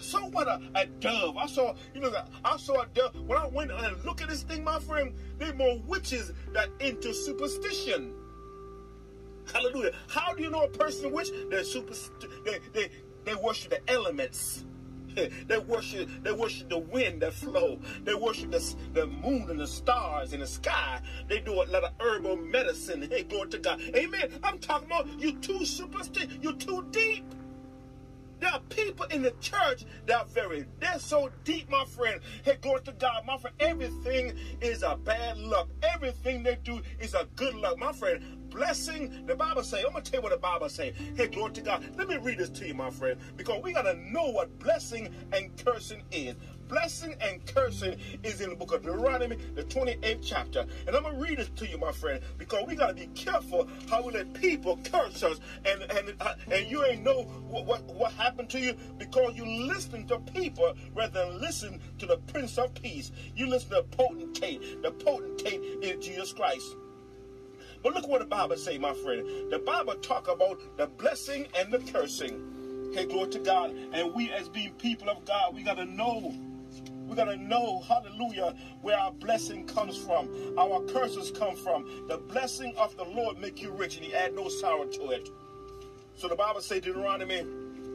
[0.00, 1.36] So what a, a dove.
[1.36, 2.12] I saw, you know,
[2.44, 3.14] I saw a dove.
[3.26, 7.14] When I went and look at this thing, my friend, they more witches that into
[7.14, 8.14] superstition.
[9.52, 9.92] Hallelujah.
[10.08, 11.30] How do you know a person witch?
[11.50, 11.94] They're super
[12.44, 12.90] they, they
[13.24, 14.64] they worship the elements.
[15.48, 17.78] They worship, they worship the wind that flow.
[18.04, 21.00] They worship the, the moon and the stars in the sky.
[21.26, 23.08] They do a lot of herbal medicine.
[23.10, 23.80] Hey, glory to God.
[23.96, 24.28] Amen.
[24.42, 26.36] I'm talking about you too superstitious.
[26.42, 27.24] You're too deep.
[28.40, 32.20] There are people in the church that are very, they're so deep, my friend.
[32.44, 33.56] Hey, glory to God, my friend.
[33.60, 35.68] Everything is a bad luck.
[35.82, 38.45] Everything they do is a good luck, my friend.
[38.56, 40.94] Blessing, the Bible say, I'm to tell you what the Bible say.
[41.14, 41.84] Hey, glory to God.
[41.98, 45.14] Let me read this to you, my friend, because we got to know what blessing
[45.30, 46.36] and cursing is.
[46.66, 50.64] Blessing and cursing is in the book of Deuteronomy, the 28th chapter.
[50.86, 53.68] And I'm to read this to you, my friend, because we got to be careful
[53.90, 55.38] how we let people curse us.
[55.66, 59.44] And and uh, and you ain't know what, what, what happened to you because you
[59.44, 63.12] listen to people rather than listen to the Prince of Peace.
[63.34, 64.82] You listen to potentate.
[64.82, 66.74] The potentate is Jesus Christ.
[67.86, 69.24] But look what the Bible say, my friend.
[69.48, 72.42] The Bible talk about the blessing and the cursing.
[72.88, 73.76] Okay, glory to God.
[73.92, 76.34] And we as being people of God, we got to know
[77.06, 82.08] we got to know, hallelujah, where our blessing comes from, our curses come from.
[82.08, 85.28] The blessing of the Lord make you rich, and he add no sorrow to it.
[86.16, 87.46] So the Bible say Deuteronomy,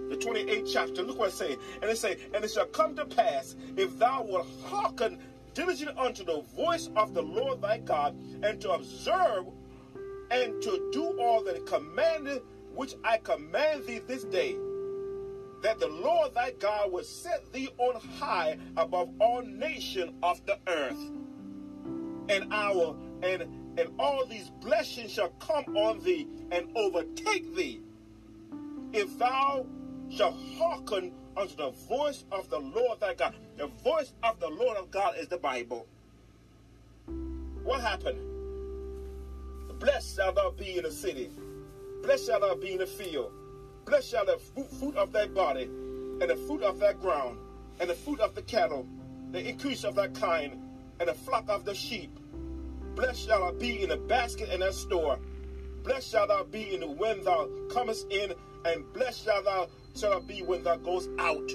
[0.07, 1.57] the 28th chapter, look what it say.
[1.81, 5.19] And it say, And it shall come to pass, if thou wilt hearken
[5.53, 9.47] diligently unto the voice of the Lord thy God, and to observe
[10.31, 12.41] and to do all that commanded,
[12.73, 14.55] which I command thee this day,
[15.61, 20.57] that the Lord thy God will set thee on high above all nations of the
[20.67, 21.11] earth.
[22.29, 23.43] And our and
[23.77, 27.81] and all these blessings shall come on thee and overtake thee,
[28.93, 29.65] if thou
[30.09, 33.35] shalt hearken unto the voice of the Lord thy God.
[33.57, 35.87] The voice of the Lord of God is the Bible.
[37.63, 38.30] What happened?
[39.81, 41.31] Blessed shall thou be in the city.
[42.03, 43.31] Blessed shall thou be in the field.
[43.83, 44.37] Blessed shall the
[44.79, 47.39] fruit of thy body, and the fruit of thy ground,
[47.79, 48.85] and the fruit of the cattle,
[49.31, 50.61] the increase of thy kind,
[50.99, 52.11] and the flock of the sheep.
[52.93, 55.17] Blessed shall thou be in the basket and the store.
[55.83, 60.21] Blessed shall thou be in the when thou comest in, and blessed shall thou shall
[60.21, 61.47] be when thou goest out.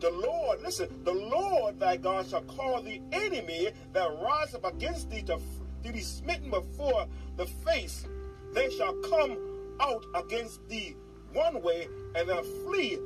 [0.00, 5.10] The Lord, listen, the Lord thy God shall call the enemy that rise up against
[5.10, 5.38] thee to
[5.86, 7.06] to be smitten before
[7.36, 8.06] the face,
[8.52, 9.36] they shall come
[9.80, 10.96] out against thee
[11.32, 12.98] one way and they'll flee,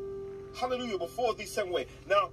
[0.57, 1.87] hallelujah, before thee seven way.
[2.07, 2.31] Now,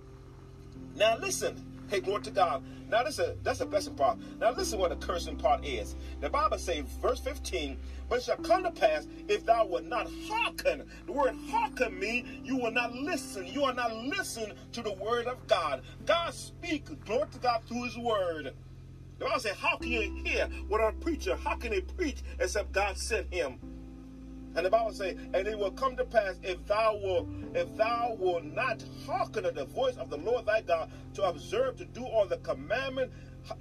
[0.95, 1.63] now listen.
[1.89, 2.63] Hey, glory to God.
[2.89, 4.17] Now this is that's a blessing part.
[4.39, 5.95] Now listen what the cursing part is.
[6.21, 7.77] The Bible says, verse 15,
[8.09, 10.89] but it shall come to pass if thou wilt not hearken.
[11.05, 13.47] The word hearken means you will not listen.
[13.47, 15.81] You are not listen to the word of God.
[16.05, 18.53] God speaks, glory to God, through his word.
[19.19, 21.35] The Bible says, How can you hear what a preacher?
[21.35, 23.59] How can he preach except God sent him?
[24.55, 28.17] And the Bible says, and it will come to pass if thou will, if thou
[28.19, 32.03] will not hearken to the voice of the Lord thy God to observe to do
[32.03, 33.11] all the commandment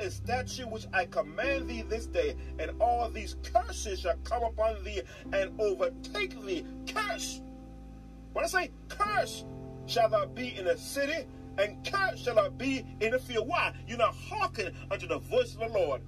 [0.00, 4.82] and statute which I command thee this day, and all these curses shall come upon
[4.84, 5.02] thee
[5.32, 6.64] and overtake thee.
[6.86, 7.42] Curse.
[8.32, 9.44] When I say curse,
[9.84, 11.26] shall thou be in a city,
[11.58, 13.48] and curse shall thou be in the field.
[13.48, 13.72] Why?
[13.86, 16.02] You're not hearkening unto the voice of the Lord.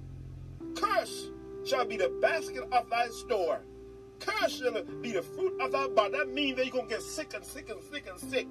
[0.75, 1.29] Curse
[1.65, 3.61] shall be the basket of thy store.
[4.19, 6.17] Curse shall be the fruit of thy body.
[6.17, 8.47] That means that you're going to get sick and sick and sick and sick.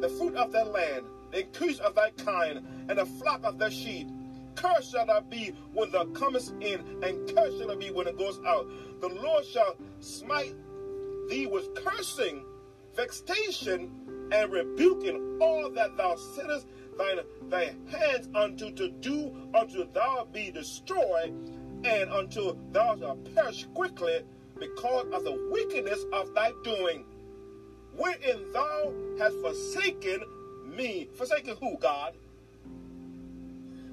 [0.00, 3.68] The fruit of thy land, the increase of thy kind, and the flock of thy
[3.70, 4.08] sheep.
[4.56, 8.18] Curse shall thou be when thou comest in, and curse shall thou be when it
[8.18, 8.68] goes out.
[9.00, 10.54] The Lord shall smite
[11.28, 12.44] thee with cursing,
[12.94, 13.90] vexation,
[14.32, 16.66] and rebuking all that thou sittest
[16.96, 17.18] thine,
[17.48, 21.32] thy hands unto to do until thou be destroyed
[21.84, 24.22] and until thou shalt perish quickly
[24.58, 27.04] because of the wickedness of thy doing.
[27.96, 30.24] Wherein thou hast forsaken
[30.66, 31.08] me.
[31.14, 32.14] Forsaken who, God?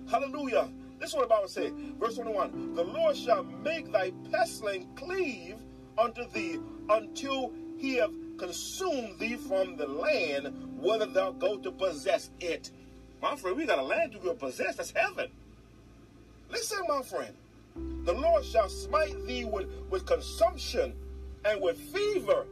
[0.10, 0.70] Hallelujah.
[1.00, 1.72] This is what the Bible says.
[2.00, 2.76] Verse 21.
[2.76, 5.58] The Lord shall make thy pestilence cleave
[5.98, 12.32] unto thee until he have consumed thee from the land, whether thou go to possess
[12.40, 12.72] it.
[13.22, 14.78] My friend, we got a land to go possess.
[14.78, 15.30] That's heaven.
[16.50, 17.36] Listen, my friend.
[18.04, 20.96] The Lord shall smite thee with, with consumption
[21.46, 22.48] and with fever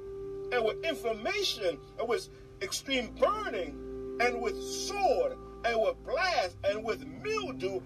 [0.52, 2.30] and with inflammation and with
[2.62, 7.82] extreme burning and with sword and with blast and with mildew,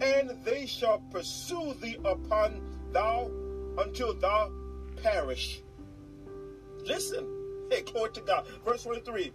[0.00, 2.60] and they shall pursue thee upon
[2.92, 3.30] thou
[3.78, 4.50] until thou
[5.02, 5.62] perish.
[6.88, 7.26] Listen,
[7.70, 8.46] hey, glory to God.
[8.64, 9.30] Verse 23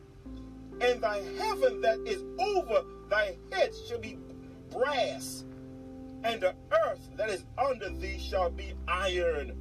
[0.81, 4.17] And thy heaven that is over thy head shall be
[4.71, 5.45] brass
[6.23, 9.55] and the earth that is under thee shall be iron.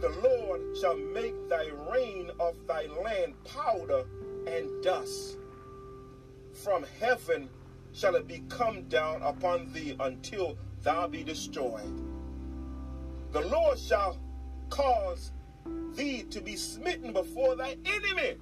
[0.00, 4.04] The Lord shall make thy rain of thy land powder
[4.48, 5.38] and dust.
[6.52, 7.48] From heaven
[7.92, 12.02] shall it be come down upon thee until thou be destroyed.
[13.30, 14.18] The Lord shall
[14.70, 15.30] cause
[15.94, 18.36] thee to be smitten before thy enemy.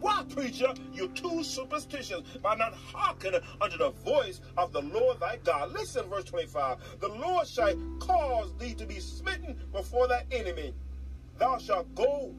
[0.00, 5.38] Why, preacher, you're too superstitious by not hearkening unto the voice of the Lord thy
[5.38, 5.72] God.
[5.72, 7.00] Listen, verse 25.
[7.00, 10.72] The Lord shall cause thee to be smitten before thy enemy.
[11.38, 12.34] Thou shalt go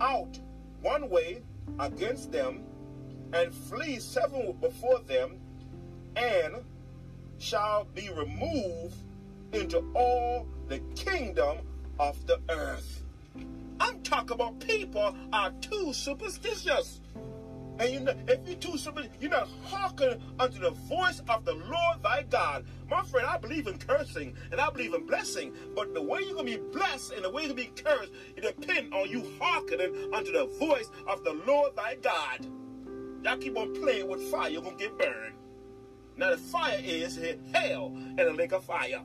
[0.00, 0.38] out
[0.82, 1.42] one way
[1.80, 2.64] against them
[3.32, 5.38] and flee seven before them
[6.16, 6.56] and
[7.38, 8.96] shall be removed
[9.52, 11.58] into all the kingdom
[11.98, 13.02] of the earth.
[13.80, 17.00] I'm talking about people are too superstitious.
[17.78, 21.54] And you know, if you're too superstitious, you're not hearkening unto the voice of the
[21.54, 22.64] Lord thy God.
[22.90, 25.52] My friend, I believe in cursing and I believe in blessing.
[25.76, 27.82] But the way you're going to be blessed and the way you're going to be
[27.82, 32.46] cursed, it depends on you hearkening unto the voice of the Lord thy God.
[33.22, 35.34] Y'all keep on playing with fire, you're going to get burned.
[36.16, 37.18] Now, the fire is
[37.52, 39.02] hell and a lake of fire.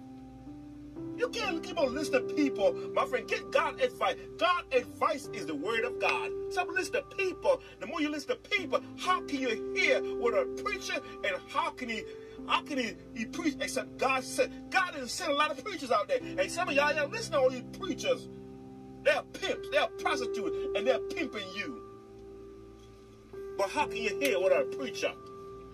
[1.18, 3.28] You can't keep on listening to people, my friend.
[3.28, 4.16] Get God advice.
[4.38, 6.32] God advice is the word of God.
[6.50, 7.62] Stop listening to people.
[7.80, 11.70] The more you listen to people, how can you hear what a preacher and how
[11.72, 12.04] can he
[12.48, 15.92] how can he, he preach except God said God didn't send a lot of preachers
[15.92, 16.20] out there.
[16.22, 18.28] And some of y'all, y'all listen to all these preachers.
[19.04, 21.82] They're pimps, they're prostitutes, and they're pimping you.
[23.58, 25.12] But how can you hear what a preacher?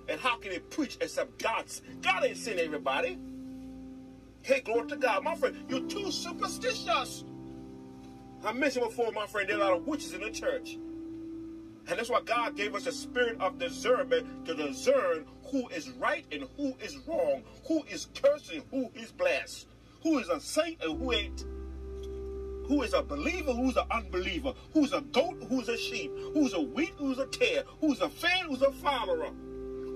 [0.10, 3.18] And how can he preach except God's God ain't send everybody?
[4.42, 5.24] Hey, glory to God.
[5.24, 7.24] My friend, you're too superstitious.
[8.44, 10.78] I mentioned before, my friend, there are a lot of witches in the church.
[11.90, 16.26] And that's why God gave us a spirit of discernment to discern who is right
[16.32, 19.68] and who is wrong, who is cursed and who is blessed,
[20.04, 21.46] who is a saint and who ain't,
[22.68, 26.62] who is a believer, who's an unbeliever, who's a goat, who's a sheep, who's a
[26.62, 29.32] wheat, who's a tare, who's a fan, who's a follower.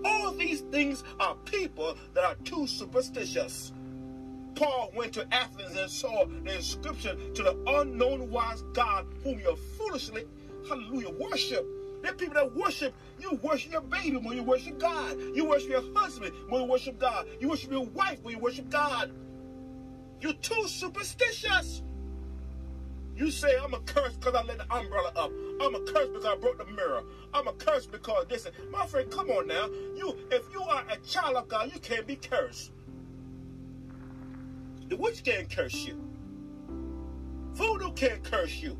[0.03, 3.71] All these things are people that are too superstitious.
[4.55, 9.55] Paul went to Athens and saw the inscription to the unknown wise God whom you
[9.77, 10.25] foolishly,
[10.67, 11.65] hallelujah, worship.
[12.01, 12.93] There people that worship.
[13.17, 15.17] You worship your baby when you worship God.
[15.33, 17.27] You worship your husband when you worship God.
[17.39, 19.11] You worship your wife when you worship God.
[20.19, 21.81] You're too superstitious.
[23.15, 25.31] You say, I'm a curse because I let the umbrella up.
[25.61, 27.03] I'm a curse because I broke the mirror.
[27.33, 28.47] I'm a curse because this.
[28.71, 29.67] My friend, come on now.
[29.95, 32.71] You, if you are a child of God, you can't be cursed.
[34.93, 35.99] The witch can't curse you.
[37.53, 38.77] Voodoo can't curse you.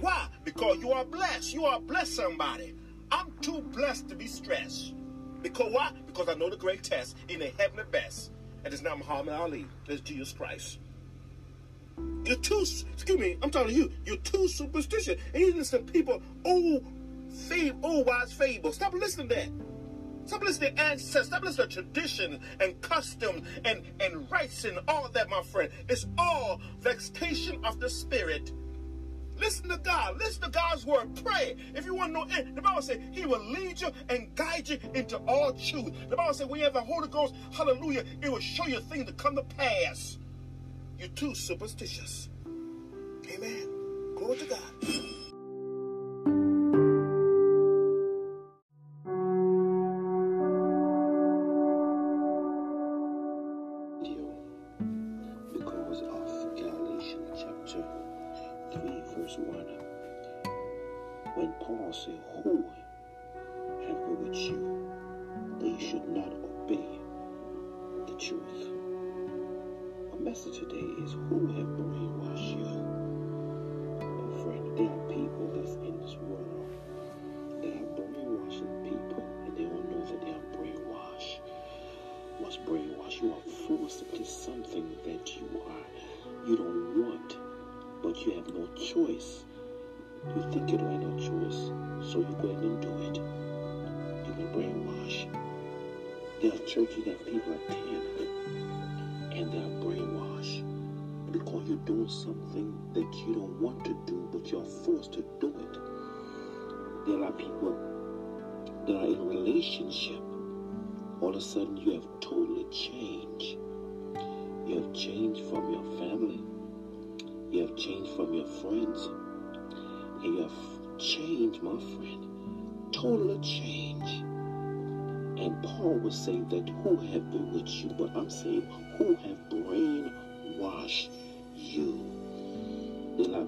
[0.00, 0.26] Why?
[0.42, 1.54] Because you are blessed.
[1.54, 2.74] You are blessed somebody.
[3.12, 4.94] I'm too blessed to be stressed.
[5.40, 5.92] Because why?
[6.04, 8.32] Because I know the great test in the heavenly best.
[8.64, 9.66] And it's not Muhammad Ali.
[9.86, 10.80] It's Jesus Christ.
[12.24, 13.92] You're too, excuse me, I'm talking to you.
[14.04, 15.20] You're too superstitious.
[15.32, 16.84] And you listen to people, oh, old,
[17.32, 18.72] fable, old oh, wise fable.
[18.72, 19.48] Stop listening to that.
[20.36, 21.42] Listening to ancestors.
[21.42, 25.70] Listening to tradition and custom and, and rites and all that, my friend.
[25.88, 28.52] It's all vexation of the spirit.
[29.38, 30.18] Listen to God.
[30.18, 31.14] Listen to God's word.
[31.24, 31.56] Pray.
[31.74, 34.68] If you want to know, eh, the Bible says He will lead you and guide
[34.68, 35.92] you into all truth.
[36.08, 39.06] The Bible says when you have the Holy Ghost, hallelujah, it will show you things
[39.06, 40.18] to come to pass.
[40.98, 42.28] You're too superstitious.
[43.32, 44.14] Amen.
[44.16, 45.27] Glory to God.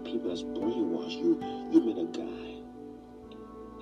[0.05, 1.39] People that's brainwashed you.
[1.71, 2.51] You met a guy.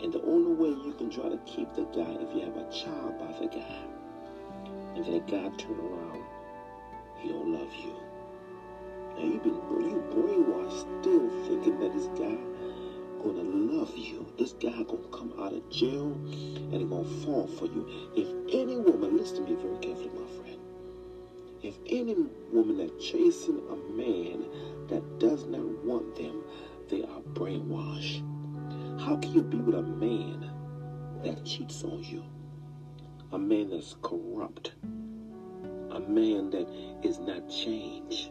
[0.03, 2.71] And the only way you can try to keep the guy if you have a
[2.71, 3.83] child by the guy.
[4.95, 6.25] And then the guy turn around,
[7.19, 7.95] he don't love you.
[9.17, 12.37] Now you've been you brainwashed still thinking that this guy
[13.23, 14.27] gonna love you.
[14.39, 17.87] This guy gonna come out of jail and he gonna fall for you.
[18.15, 20.48] If any woman, listen to me very carefully, my friend.
[21.69, 22.15] If any
[22.51, 24.47] woman that chasing a man
[24.89, 26.43] that does not want them,
[26.89, 28.23] they are brainwashed.
[28.99, 30.51] How can you be with a man
[31.23, 32.25] that cheats on you?
[33.33, 34.77] A man that's corrupt.
[35.91, 36.67] A man that
[37.03, 38.31] is not changed.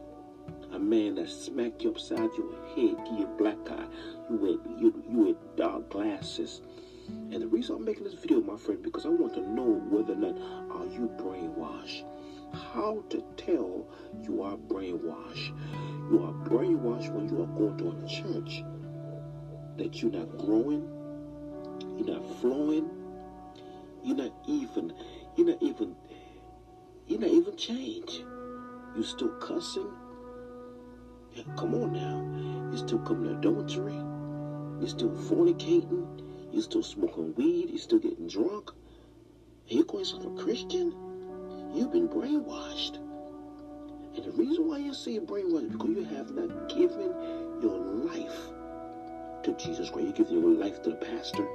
[0.72, 3.86] A man that smack you upside your head, give you black eye.
[4.32, 6.64] You wear, you, you wear dark glasses.
[7.08, 10.14] And the reason I'm making this video, my friend, because I want to know whether
[10.14, 10.36] or not
[10.72, 12.04] are you brainwashed.
[12.54, 13.86] How to tell
[14.24, 15.54] you are brainwashed.
[16.12, 18.64] You are brainwashed when you are going to a church
[19.78, 20.88] that you're not growing,
[21.98, 22.90] you're not flowing,
[24.04, 24.94] you're not even,
[25.36, 25.96] you're not even,
[27.08, 28.24] you're not even changed.
[28.96, 29.92] You're still cussing.
[31.34, 32.70] Yeah, come on now.
[32.72, 33.94] You're still committing adultery.
[34.80, 36.24] You're still fornicating.
[36.52, 37.70] You're still smoking weed.
[37.70, 38.72] You're still getting drunk.
[39.70, 41.07] And you're calling yourself a Christian.
[41.78, 42.96] You've been brainwashed.
[44.16, 47.14] And the reason why you say brainwashed is because you have not given
[47.62, 48.40] your life
[49.44, 50.08] to Jesus Christ.
[50.08, 51.48] You give your life to the pastor.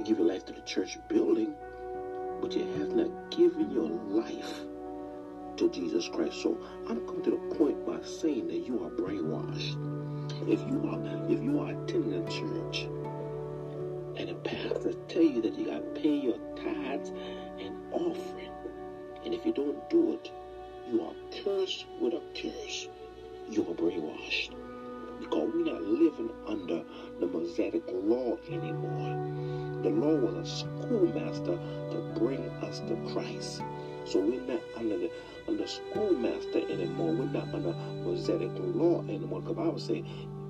[0.00, 1.54] You give your life to the church building.
[2.40, 4.62] But you have not given your life
[5.58, 6.42] to Jesus Christ.
[6.42, 6.58] So
[6.88, 9.78] I'm coming to the point by saying that you are brainwashed.
[10.50, 12.88] If you are if you are attending a church
[14.16, 17.10] and the pastor tell you that you gotta pay your tithes
[17.60, 18.50] and offering,
[19.24, 20.30] and if you don't do it,
[20.90, 22.88] you are cursed with a curse.
[23.50, 24.54] You are brainwashed
[25.20, 26.82] because we're not living under
[27.20, 29.82] the Mosaic law anymore.
[29.82, 31.58] The law was a schoolmaster
[31.90, 33.62] to bring us to Christ.
[34.04, 35.10] So we're not under the
[35.48, 37.14] under schoolmaster anymore.
[37.14, 37.72] We're not under
[38.04, 39.40] Mosaic law anymore.
[39.42, 40.02] The Bible says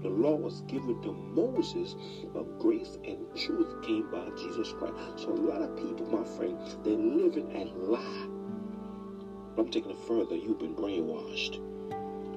[0.03, 1.95] The law was given to Moses,
[2.33, 4.95] but grace and truth came by Jesus Christ.
[5.17, 8.34] So a lot of people, my friend, they're living a lie.
[9.57, 10.35] I'm taking it further.
[10.35, 11.61] You've been brainwashed.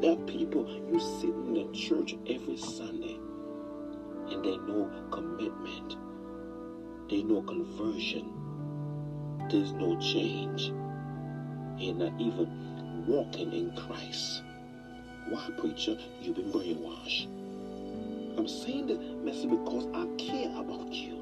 [0.01, 3.17] There are people you sit in the church every Sunday
[4.29, 5.97] and they know commitment.
[7.09, 8.31] They know conversion.
[9.49, 10.67] There's no change.
[11.79, 14.43] And not even walking in Christ.
[15.29, 15.97] Why, preacher?
[16.21, 17.27] You've been brainwashed.
[18.37, 21.16] I'm saying this message because I care about you.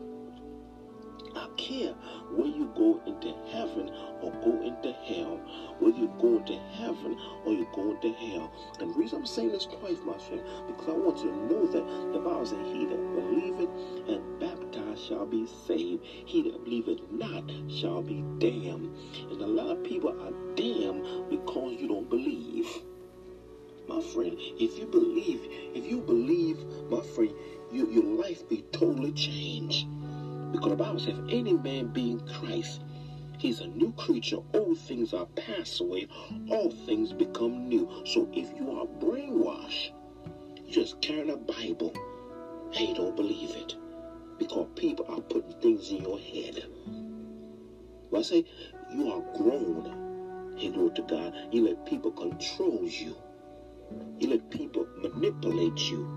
[1.57, 1.93] Care
[2.31, 3.89] where you go into heaven
[4.21, 5.39] or go into hell,
[5.79, 8.51] whether you go into heaven or you go into hell.
[8.79, 11.65] And the reason I'm saying this twice, my friend, because I want you to know
[11.65, 13.69] that the Bible says, He that believeth
[14.07, 18.95] and baptized shall be saved, he that believeth not shall be damned.
[19.31, 22.67] And a lot of people are damned because you don't believe.
[23.87, 25.41] My friend, if you believe,
[25.75, 26.57] if you believe,
[26.89, 27.33] my friend,
[27.71, 29.87] you, your life be totally changed.
[30.55, 32.79] Because the Bible says, if any man be in Christ,
[33.37, 34.37] he's a new creature.
[34.53, 36.07] Old things are passed away,
[36.49, 37.89] all things become new.
[38.05, 39.91] So if you are brainwashed,
[40.65, 41.93] you just carrying a Bible
[42.73, 43.75] and you don't believe it.
[44.39, 46.63] Because people are putting things in your head.
[48.09, 48.45] Well, I say,
[48.93, 50.55] you are grown.
[50.57, 51.33] Hey, glory to God.
[51.51, 53.13] You let people control you.
[54.19, 56.07] You let people manipulate you.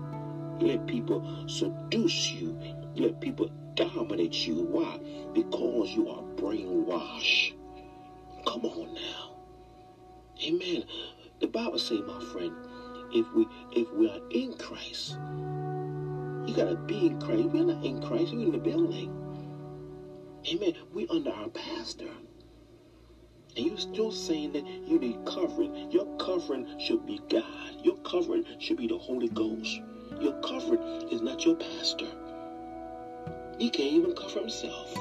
[0.61, 2.57] You let people seduce you.
[2.95, 4.55] You let people dominate you.
[4.55, 4.99] Why?
[5.33, 7.53] Because you are brainwashed.
[8.45, 9.35] Come on now.
[10.43, 10.83] Amen.
[11.39, 12.53] The Bible say, my friend,
[13.13, 15.17] if we if we are in Christ,
[16.45, 17.43] you gotta be in Christ.
[17.49, 19.15] We're not in Christ, we're in the building.
[20.51, 20.73] Amen.
[20.93, 22.09] We under our pastor.
[23.57, 25.91] And you're still saying that you need covering.
[25.91, 27.43] Your covering should be God.
[27.83, 29.81] Your covering should be the Holy Ghost.
[30.21, 32.07] Your covering is not your pastor.
[33.59, 34.95] He can't even cover himself.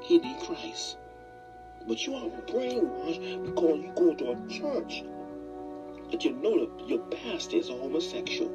[0.00, 0.96] He need Christ.
[1.88, 5.02] But you are brainwashed because you go to a church
[6.12, 8.52] that you know that your pastor is a homosexual.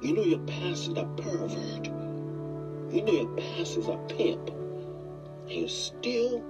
[0.00, 1.86] You know your pastor is a pervert.
[2.94, 4.48] You know your pastor is a pimp.
[5.48, 6.40] And you're still,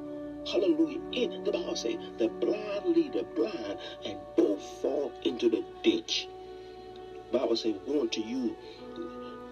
[0.46, 5.64] hallelujah, in the Bible says the blind lead the blind and both fall into the
[5.82, 6.28] ditch.
[7.32, 8.54] Bible says, woe to you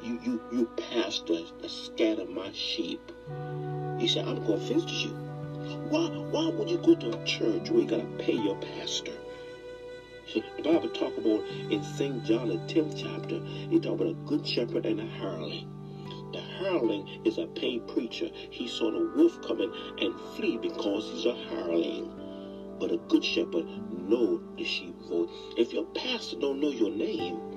[0.02, 3.00] you you you pastor that scatter my sheep.
[3.98, 5.10] He said, I'm gonna you.
[5.88, 9.12] Why why would you go to a church where you gotta pay your pastor?
[10.34, 12.24] The Bible talk about in St.
[12.24, 13.40] John the 10th chapter,
[13.70, 15.68] he talk about a good shepherd and a hireling.
[16.32, 18.28] The hireling is a paid preacher.
[18.32, 22.10] He saw the wolf coming and flee because he's a hireling.
[22.80, 23.66] But a good shepherd
[24.08, 25.28] know the sheep voice.
[25.58, 27.51] If your pastor don't know your name,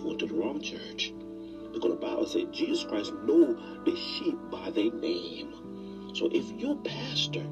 [0.00, 1.12] you going to the wrong church.
[1.72, 5.54] Because the Bible says Jesus Christ know the sheep by their name.
[6.14, 7.44] So if your pastor,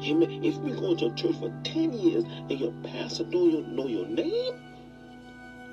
[0.00, 3.62] if you've been going to a church for 10 years and your pastor don't your,
[3.62, 4.54] know your name,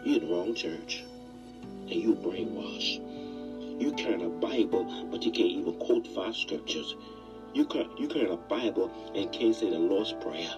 [0.03, 1.03] you're in the wrong church.
[1.81, 3.81] And you brainwashed.
[3.81, 6.95] You carry a Bible, but you can't even quote five scriptures.
[7.53, 10.53] You carry, you carry a Bible and can't say the Lord's Prayer.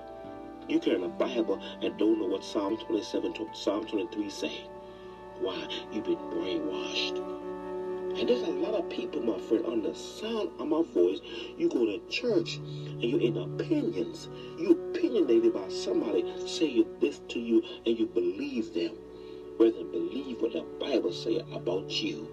[0.69, 4.67] You carry a Bible and don't know what Psalm 27, Psalm 23 say.
[5.39, 5.67] Why?
[5.91, 7.17] You've been brainwashed.
[8.19, 11.19] And there's a lot of people, my friend, on the sound of my voice.
[11.57, 14.29] You go to church and you're in opinions.
[14.59, 18.95] You opinionated by somebody saying this to you and you believe them
[19.59, 22.29] rather than believe what the Bible say about you.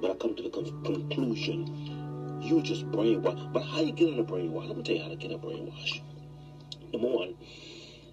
[0.00, 3.52] But I come to the conclusion, you just brainwashed.
[3.52, 4.68] But how you get in a brainwash?
[4.68, 6.02] Let me tell you how to get a brainwash.
[6.92, 7.34] Number one,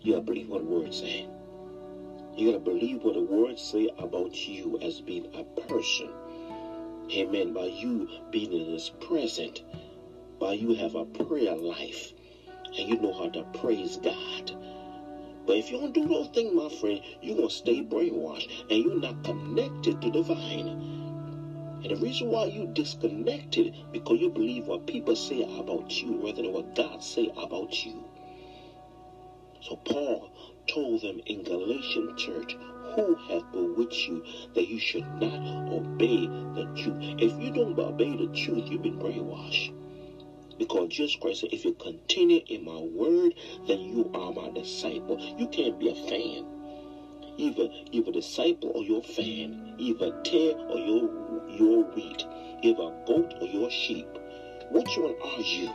[0.01, 1.27] you gotta believe what the word say.
[2.39, 6.07] You gotta believe what the words say about you as being a person.
[7.11, 7.51] Amen.
[7.51, 9.61] By you being in His present,
[10.39, 12.13] by you have a prayer life,
[12.77, 14.55] and you know how to praise God.
[15.45, 18.95] But if you don't do those things, my friend, you're gonna stay brainwashed, and you're
[18.95, 20.69] not connected to the vine.
[21.83, 26.41] And the reason why you disconnected because you believe what people say about you rather
[26.41, 28.01] than what God say about you.
[29.61, 30.31] So Paul
[30.73, 32.55] told them in Galatian church,
[32.95, 35.39] who hath bewitched you that you should not
[35.71, 36.97] obey the truth?
[37.19, 39.73] If you don't obey the truth, you've been brainwashed.
[40.57, 43.33] Because Jesus Christ said, if you continue in my word,
[43.67, 45.17] then you are my disciple.
[45.37, 46.45] You can't be a fan.
[47.37, 49.75] Either either disciple or your fan.
[49.77, 52.25] Either tare or your your wheat.
[52.61, 54.07] Either goat or your sheep.
[54.71, 55.69] Which one are you?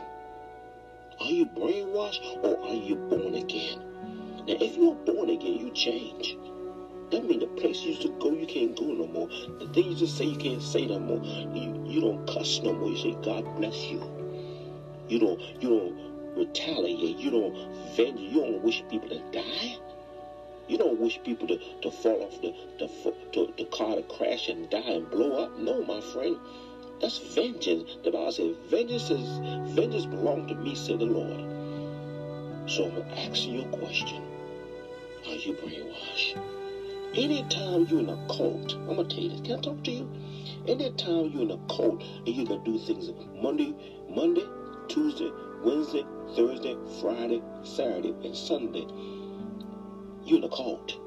[1.19, 3.84] Are you brainwashed or are you born again?
[4.47, 6.37] Now, if you're born again, you change.
[7.09, 9.27] That means the place you used to go, you can't go no more.
[9.59, 11.19] The things you used to say, you can't say no more.
[11.55, 12.89] You, you don't cuss no more.
[12.89, 13.99] You say, God bless you.
[15.09, 17.17] You don't, you don't retaliate.
[17.17, 17.53] You don't
[17.95, 18.19] venge.
[18.19, 19.77] You don't wish people to die.
[20.67, 24.47] You don't wish people to, to fall off the, the, the, the car to crash
[24.49, 25.57] and die and blow up.
[25.57, 26.37] No, my friend.
[27.01, 27.97] That's vengeance.
[28.03, 29.27] The Bible says, vengeance is
[29.75, 32.69] vengeance belong to me, said the Lord.
[32.69, 34.34] So I'm asking you a question.
[35.27, 36.37] Are you brainwashed?
[37.15, 39.41] Anytime you're in a cult, I'm gonna tell you this.
[39.41, 40.07] Can I talk to you?
[40.67, 43.09] Anytime you're in a cult and you can do things
[43.41, 43.73] Monday,
[44.07, 44.45] Monday,
[44.87, 45.31] Tuesday,
[45.63, 46.05] Wednesday,
[46.35, 48.85] Thursday, Friday, Saturday, and Sunday,
[50.25, 50.99] you're in a cult.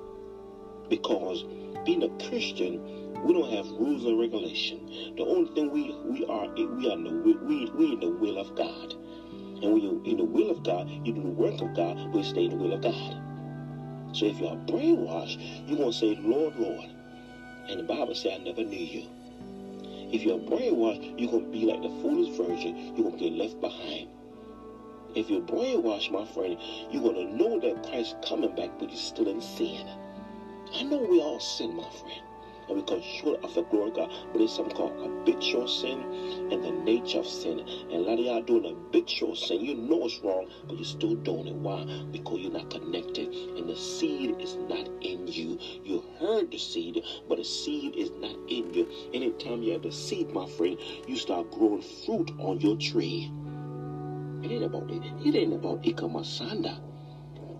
[0.89, 1.45] Because
[1.87, 5.15] being a Christian, we don't have rules and regulation.
[5.17, 8.39] The only thing we we are we are in the we we in the will
[8.39, 8.95] of God.
[9.63, 12.19] And when you're in the will of God, you do the work of God, but
[12.19, 13.38] you stay in the will of God.
[14.13, 15.39] So if you're brainwashed,
[15.69, 16.89] you're gonna say, Lord, Lord.
[17.69, 19.09] And the Bible says, I never knew you.
[20.13, 24.09] If you're brainwashed, you're gonna be like the foolish virgin, you're gonna get left behind.
[25.15, 26.57] If you're brainwashed, my friend,
[26.91, 29.87] you're gonna know that Christ's coming back, but you're still in sin.
[30.75, 32.23] I know we all sin, my friend
[32.69, 34.13] and we of the glory of God.
[34.33, 36.01] But it's something called habitual sin
[36.51, 37.61] and the nature of sin.
[37.61, 39.65] And a lot of y'all doing habitual sin.
[39.65, 41.55] You know it's wrong, but you're still doing it.
[41.55, 41.85] Why?
[42.11, 43.29] Because you're not connected.
[43.29, 45.59] And the seed is not in you.
[45.85, 48.89] You heard the seed, but the seed is not in you.
[49.15, 53.31] Anytime you have the seed, my friend, you start growing fruit on your tree.
[54.43, 55.03] It ain't about it.
[55.25, 56.81] It ain't about ikamasanda.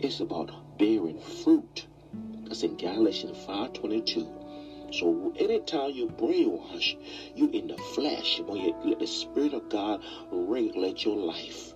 [0.01, 1.87] It's about bearing fruit.
[2.45, 4.38] That's in Galatians 5.22.
[4.91, 6.97] So anytime you brainwash,
[7.35, 8.41] you in the flesh.
[8.41, 11.75] When you let the Spirit of God regulate your life.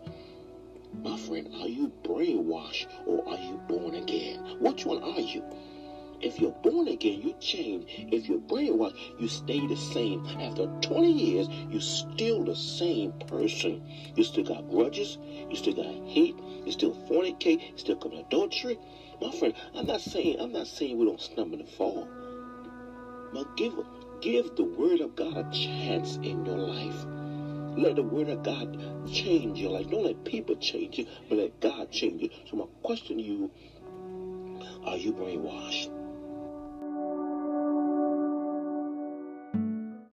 [1.03, 4.39] My friend, are you brainwashed or are you born again?
[4.61, 5.45] Which one are you?
[6.23, 7.85] If you're born again, you change.
[8.13, 10.25] If you're brainwashed, you stay the same.
[10.41, 13.83] After 20 years, you're still the same person.
[14.15, 15.19] You still got grudges.
[15.51, 16.37] You still got hate.
[16.65, 17.73] You still fornicate.
[17.73, 18.79] You still commit adultery.
[19.21, 22.09] My friend, I'm not saying I'm not saying we don't stumble and fall.
[23.33, 23.75] But give,
[24.21, 27.07] give the Word of God a chance in your life.
[27.79, 28.79] Let the Word of God
[29.11, 29.91] change your life.
[29.91, 32.31] Don't let people change you, but let God change you.
[32.51, 33.51] So my question to you,
[34.85, 36.02] are you brainwashed?